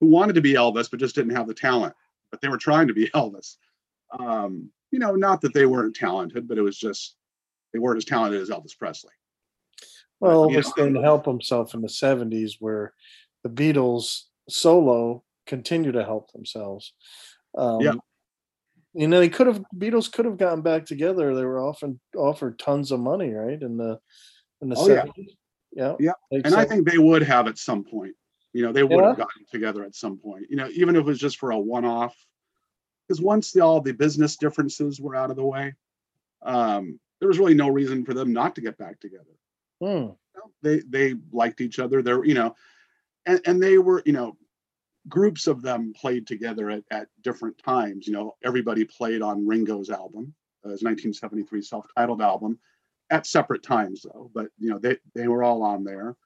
who 0.00 0.06
wanted 0.06 0.34
to 0.34 0.40
be 0.40 0.54
Elvis 0.54 0.90
but 0.90 1.00
just 1.00 1.14
didn't 1.14 1.36
have 1.36 1.46
the 1.46 1.54
talent. 1.54 1.94
But 2.30 2.40
they 2.40 2.48
were 2.48 2.58
trying 2.58 2.88
to 2.88 2.94
be 2.94 3.08
Elvis. 3.14 3.56
Um, 4.18 4.70
you 4.90 4.98
know, 4.98 5.14
not 5.14 5.40
that 5.42 5.54
they 5.54 5.66
weren't 5.66 5.96
talented, 5.96 6.48
but 6.48 6.58
it 6.58 6.62
was 6.62 6.78
just 6.78 7.16
they 7.72 7.78
weren't 7.78 7.98
as 7.98 8.04
talented 8.04 8.40
as 8.40 8.50
Elvis 8.50 8.76
Presley. 8.78 9.12
Well, 10.20 10.48
Elvis 10.48 10.74
didn't 10.74 11.02
help 11.02 11.26
himself 11.26 11.74
in 11.74 11.80
the 11.80 11.88
70s 11.88 12.54
where 12.58 12.92
the 13.44 13.50
Beatles 13.50 14.22
solo 14.48 15.22
continue 15.46 15.92
to 15.92 16.04
help 16.04 16.32
themselves. 16.32 16.92
Um, 17.56 17.80
yeah. 17.80 17.94
You 18.94 19.06
know, 19.06 19.20
they 19.20 19.28
could 19.28 19.46
have 19.46 19.62
Beatles 19.76 20.10
could 20.10 20.24
have 20.24 20.38
gotten 20.38 20.62
back 20.62 20.86
together. 20.86 21.34
They 21.34 21.44
were 21.44 21.60
often 21.60 22.00
offered 22.16 22.58
tons 22.58 22.90
of 22.90 23.00
money, 23.00 23.32
right? 23.32 23.60
In 23.60 23.76
the 23.76 24.00
in 24.60 24.70
the 24.70 24.76
oh, 24.76 24.88
70s. 24.88 25.12
Yeah. 25.72 25.94
Yeah. 26.00 26.12
yeah. 26.30 26.40
And 26.44 26.54
I 26.54 26.64
think 26.64 26.88
they 26.88 26.98
would 26.98 27.22
have 27.22 27.46
at 27.46 27.58
some 27.58 27.84
point. 27.84 28.14
You 28.52 28.62
know, 28.62 28.72
they 28.72 28.82
would 28.82 28.98
yeah. 28.98 29.08
have 29.08 29.18
gotten 29.18 29.44
together 29.50 29.84
at 29.84 29.94
some 29.94 30.18
point. 30.18 30.46
You 30.48 30.56
know, 30.56 30.68
even 30.72 30.96
if 30.96 31.00
it 31.00 31.06
was 31.06 31.18
just 31.18 31.38
for 31.38 31.50
a 31.50 31.58
one-off. 31.58 32.16
Because 33.06 33.22
once 33.22 33.52
the, 33.52 33.60
all 33.60 33.80
the 33.80 33.92
business 33.92 34.36
differences 34.36 35.00
were 35.00 35.16
out 35.16 35.30
of 35.30 35.36
the 35.36 35.44
way, 35.44 35.74
um, 36.42 37.00
there 37.20 37.28
was 37.28 37.38
really 37.38 37.54
no 37.54 37.68
reason 37.68 38.04
for 38.04 38.14
them 38.14 38.32
not 38.32 38.54
to 38.54 38.60
get 38.60 38.78
back 38.78 39.00
together. 39.00 39.24
Hmm. 39.82 40.10
They 40.62 40.80
they 40.80 41.14
liked 41.32 41.60
each 41.60 41.78
other. 41.78 42.02
They're 42.02 42.24
you 42.24 42.34
know, 42.34 42.54
and 43.26 43.40
and 43.44 43.62
they 43.62 43.78
were 43.78 44.02
you 44.04 44.12
know, 44.12 44.36
groups 45.08 45.46
of 45.46 45.62
them 45.62 45.92
played 45.94 46.26
together 46.26 46.70
at 46.70 46.84
at 46.90 47.08
different 47.22 47.58
times. 47.58 48.06
You 48.06 48.12
know, 48.12 48.36
everybody 48.44 48.84
played 48.84 49.22
on 49.22 49.46
Ringo's 49.46 49.90
album, 49.90 50.34
uh, 50.64 50.70
his 50.70 50.82
1973 50.82 51.62
self-titled 51.62 52.22
album, 52.22 52.58
at 53.10 53.26
separate 53.26 53.62
times 53.62 54.02
though. 54.02 54.30
But 54.34 54.48
you 54.58 54.70
know, 54.70 54.78
they 54.78 54.98
they 55.14 55.28
were 55.28 55.42
all 55.42 55.62
on 55.62 55.84
there. 55.84 56.16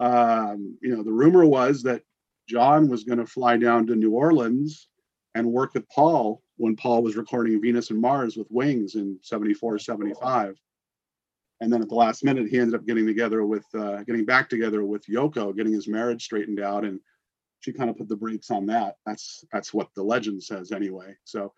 Um, 0.00 0.76
you 0.82 0.94
know, 0.94 1.02
the 1.02 1.12
rumor 1.12 1.46
was 1.46 1.82
that 1.84 2.02
John 2.48 2.88
was 2.88 3.04
going 3.04 3.18
to 3.18 3.26
fly 3.26 3.56
down 3.56 3.86
to 3.86 3.96
New 3.96 4.12
Orleans 4.12 4.88
and 5.34 5.46
work 5.46 5.74
with 5.74 5.88
Paul 5.88 6.42
when 6.56 6.76
Paul 6.76 7.02
was 7.02 7.16
recording 7.16 7.60
Venus 7.60 7.90
and 7.90 8.00
Mars 8.00 8.36
with 8.36 8.46
Wings 8.50 8.94
in 8.94 9.18
74, 9.22 9.78
75 9.78 10.56
and 11.60 11.72
then 11.72 11.82
at 11.82 11.88
the 11.88 11.94
last 11.94 12.24
minute 12.24 12.48
he 12.48 12.58
ended 12.58 12.74
up 12.74 12.86
getting 12.86 13.06
together 13.06 13.44
with 13.44 13.64
uh, 13.74 14.02
getting 14.04 14.24
back 14.24 14.48
together 14.48 14.84
with 14.84 15.06
Yoko, 15.06 15.56
getting 15.56 15.72
his 15.72 15.88
marriage 15.88 16.22
straightened 16.22 16.60
out, 16.60 16.84
and 16.84 17.00
she 17.60 17.72
kind 17.72 17.88
of 17.88 17.96
put 17.96 18.08
the 18.08 18.16
brakes 18.16 18.50
on 18.50 18.66
that. 18.66 18.96
That's 19.06 19.44
that's 19.52 19.72
what 19.72 19.88
the 19.94 20.02
legend 20.02 20.42
says 20.42 20.72
anyway. 20.72 21.16
So 21.24 21.52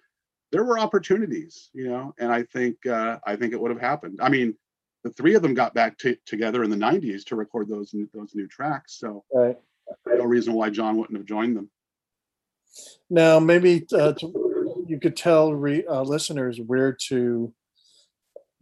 there 0.52 0.64
were 0.64 0.78
opportunities, 0.78 1.70
you 1.72 1.88
know, 1.88 2.14
and 2.18 2.30
I 2.30 2.44
think 2.44 2.86
uh, 2.86 3.18
I 3.26 3.36
think 3.36 3.52
it 3.52 3.60
would 3.60 3.70
have 3.70 3.80
happened. 3.80 4.20
I 4.22 4.28
mean, 4.28 4.54
the 5.06 5.12
three 5.12 5.36
of 5.36 5.42
them 5.42 5.54
got 5.54 5.72
back 5.72 5.96
t- 5.98 6.18
together 6.26 6.64
in 6.64 6.70
the 6.70 6.76
'90s 6.76 7.24
to 7.26 7.36
record 7.36 7.68
those 7.68 7.94
those 8.12 8.34
new 8.34 8.48
tracks. 8.48 8.98
So 8.98 9.24
right. 9.32 9.56
no 10.04 10.24
reason 10.24 10.52
why 10.52 10.70
John 10.70 10.96
wouldn't 10.96 11.16
have 11.16 11.26
joined 11.26 11.56
them. 11.56 11.70
Now, 13.08 13.38
maybe 13.38 13.86
uh, 13.92 14.14
to, 14.14 14.84
you 14.88 14.98
could 14.98 15.16
tell 15.16 15.54
re- 15.54 15.86
uh, 15.86 16.02
listeners 16.02 16.60
where 16.60 16.92
to 17.08 17.54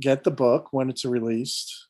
get 0.02 0.22
the 0.22 0.30
book 0.30 0.68
when 0.70 0.90
it's 0.90 1.06
released? 1.06 1.88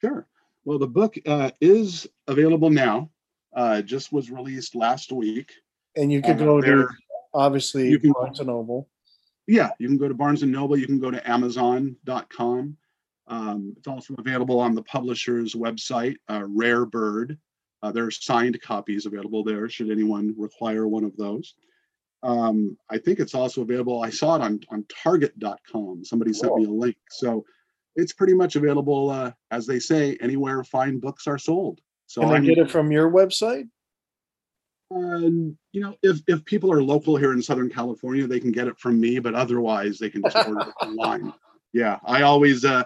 Sure. 0.00 0.26
Well, 0.64 0.78
the 0.78 0.88
book 0.88 1.14
uh, 1.24 1.52
is 1.60 2.08
available 2.26 2.70
now. 2.70 3.10
Uh, 3.54 3.82
just 3.82 4.12
was 4.12 4.32
released 4.32 4.74
last 4.74 5.12
week. 5.12 5.52
And 5.96 6.12
you 6.12 6.22
can 6.22 6.36
go 6.36 6.60
to 6.60 6.88
obviously 7.32 7.88
you 7.88 8.00
can, 8.00 8.12
Barnes 8.12 8.40
and 8.40 8.48
Noble. 8.48 8.88
Yeah, 9.46 9.70
you 9.78 9.86
can 9.86 9.96
go 9.96 10.08
to 10.08 10.14
Barnes 10.14 10.42
and 10.42 10.52
Noble. 10.52 10.76
You 10.76 10.86
can 10.86 11.00
go 11.00 11.10
to 11.10 11.30
Amazon.com. 11.30 12.76
Um, 13.30 13.74
it's 13.78 13.86
also 13.86 14.14
available 14.18 14.58
on 14.58 14.74
the 14.74 14.82
publisher's 14.82 15.54
website, 15.54 16.16
uh, 16.28 16.42
Rare 16.46 16.84
Bird. 16.84 17.38
Uh, 17.82 17.92
there 17.92 18.04
are 18.04 18.10
signed 18.10 18.60
copies 18.60 19.06
available 19.06 19.42
there 19.42 19.68
should 19.68 19.90
anyone 19.90 20.34
require 20.36 20.86
one 20.86 21.04
of 21.04 21.16
those. 21.16 21.54
Um, 22.22 22.76
I 22.90 22.98
think 22.98 23.20
it's 23.20 23.34
also 23.34 23.62
available. 23.62 24.02
I 24.02 24.10
saw 24.10 24.36
it 24.36 24.42
on 24.42 24.60
on 24.70 24.84
Target.com. 25.02 26.04
Somebody 26.04 26.34
sent 26.34 26.54
me 26.56 26.66
a 26.66 26.70
link, 26.70 26.96
so 27.08 27.44
it's 27.96 28.12
pretty 28.12 28.34
much 28.34 28.56
available, 28.56 29.08
uh, 29.08 29.32
as 29.50 29.66
they 29.66 29.78
say, 29.78 30.18
anywhere 30.20 30.62
fine 30.64 30.98
books 30.98 31.26
are 31.26 31.38
sold. 31.38 31.80
So 32.08 32.22
Can 32.22 32.30
I 32.32 32.40
get 32.40 32.58
it 32.58 32.70
from 32.70 32.90
your 32.90 33.10
website? 33.10 33.68
Um, 34.92 35.56
you 35.72 35.80
know, 35.80 35.94
if 36.02 36.20
if 36.26 36.44
people 36.44 36.72
are 36.72 36.82
local 36.82 37.16
here 37.16 37.32
in 37.32 37.40
Southern 37.40 37.70
California, 37.70 38.26
they 38.26 38.40
can 38.40 38.50
get 38.50 38.66
it 38.66 38.78
from 38.78 39.00
me, 39.00 39.20
but 39.20 39.34
otherwise 39.34 39.98
they 39.98 40.10
can 40.10 40.22
just 40.22 40.36
order 40.36 40.60
it 40.60 40.74
online. 40.84 41.32
Yeah, 41.72 41.98
I 42.04 42.22
always, 42.22 42.64
uh, 42.64 42.82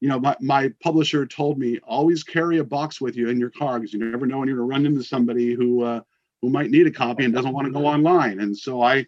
you 0.00 0.08
know, 0.08 0.20
my, 0.20 0.36
my 0.40 0.72
publisher 0.82 1.26
told 1.26 1.58
me 1.58 1.78
always 1.86 2.22
carry 2.22 2.58
a 2.58 2.64
box 2.64 3.00
with 3.00 3.16
you 3.16 3.28
in 3.28 3.38
your 3.40 3.50
car 3.50 3.78
because 3.78 3.92
you 3.92 3.98
never 3.98 4.26
know 4.26 4.38
when 4.38 4.48
you're 4.48 4.58
going 4.58 4.68
to 4.68 4.74
run 4.74 4.86
into 4.86 5.02
somebody 5.02 5.54
who 5.54 5.82
uh, 5.82 6.00
who 6.42 6.50
might 6.50 6.70
need 6.70 6.86
a 6.86 6.90
copy 6.90 7.24
and 7.24 7.32
doesn't 7.34 7.52
want 7.52 7.66
to 7.66 7.72
go 7.72 7.86
online. 7.86 8.40
And 8.40 8.56
so 8.56 8.82
I 8.82 9.06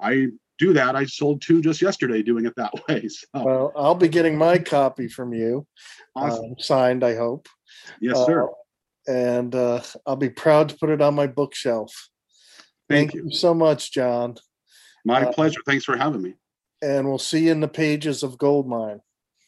I 0.00 0.28
do 0.58 0.72
that. 0.74 0.96
I 0.96 1.04
sold 1.06 1.42
two 1.42 1.62
just 1.62 1.80
yesterday 1.80 2.22
doing 2.22 2.46
it 2.46 2.54
that 2.56 2.72
way. 2.88 3.08
So 3.08 3.26
Well, 3.34 3.72
I'll 3.76 3.94
be 3.94 4.08
getting 4.08 4.36
my 4.36 4.58
copy 4.58 5.08
from 5.08 5.32
you, 5.32 5.66
awesome. 6.14 6.44
um, 6.44 6.54
signed, 6.58 7.04
I 7.04 7.16
hope. 7.16 7.48
yes, 8.00 8.16
sir. 8.26 8.48
Uh, 8.48 8.52
and 9.08 9.54
uh, 9.54 9.80
I'll 10.06 10.16
be 10.16 10.30
proud 10.30 10.68
to 10.68 10.76
put 10.76 10.90
it 10.90 11.00
on 11.00 11.14
my 11.14 11.26
bookshelf. 11.26 12.10
Thank 12.88 13.14
you. 13.14 13.30
so 13.30 13.54
much, 13.54 13.92
John. 13.92 14.36
My 15.04 15.22
uh, 15.22 15.32
pleasure. 15.32 15.60
Thanks 15.66 15.84
for 15.84 15.96
having 15.96 16.20
me. 16.20 16.34
And 16.82 17.08
we'll 17.08 17.18
see 17.18 17.46
you 17.46 17.52
in 17.52 17.60
the 17.60 17.68
pages 17.68 18.22
of 18.22 18.36
Goldmine. 18.36 19.00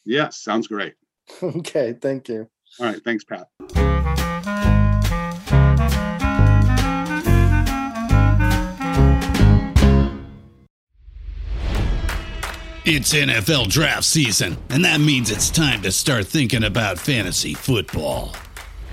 Yes, 0.05 0.37
sounds 0.37 0.67
great. 0.67 0.95
okay, 1.43 1.93
thank 1.93 2.29
you. 2.29 2.49
All 2.79 2.87
right. 2.87 3.01
Thanks, 3.03 3.23
Pat. 3.23 3.47
It's 12.85 13.13
NFL 13.13 13.69
draft 13.69 14.03
season, 14.03 14.57
and 14.69 14.83
that 14.83 14.99
means 14.99 15.31
it's 15.31 15.49
time 15.49 15.81
to 15.83 15.91
start 15.91 16.27
thinking 16.27 16.65
about 16.65 16.99
fantasy 16.99 17.53
football. 17.53 18.35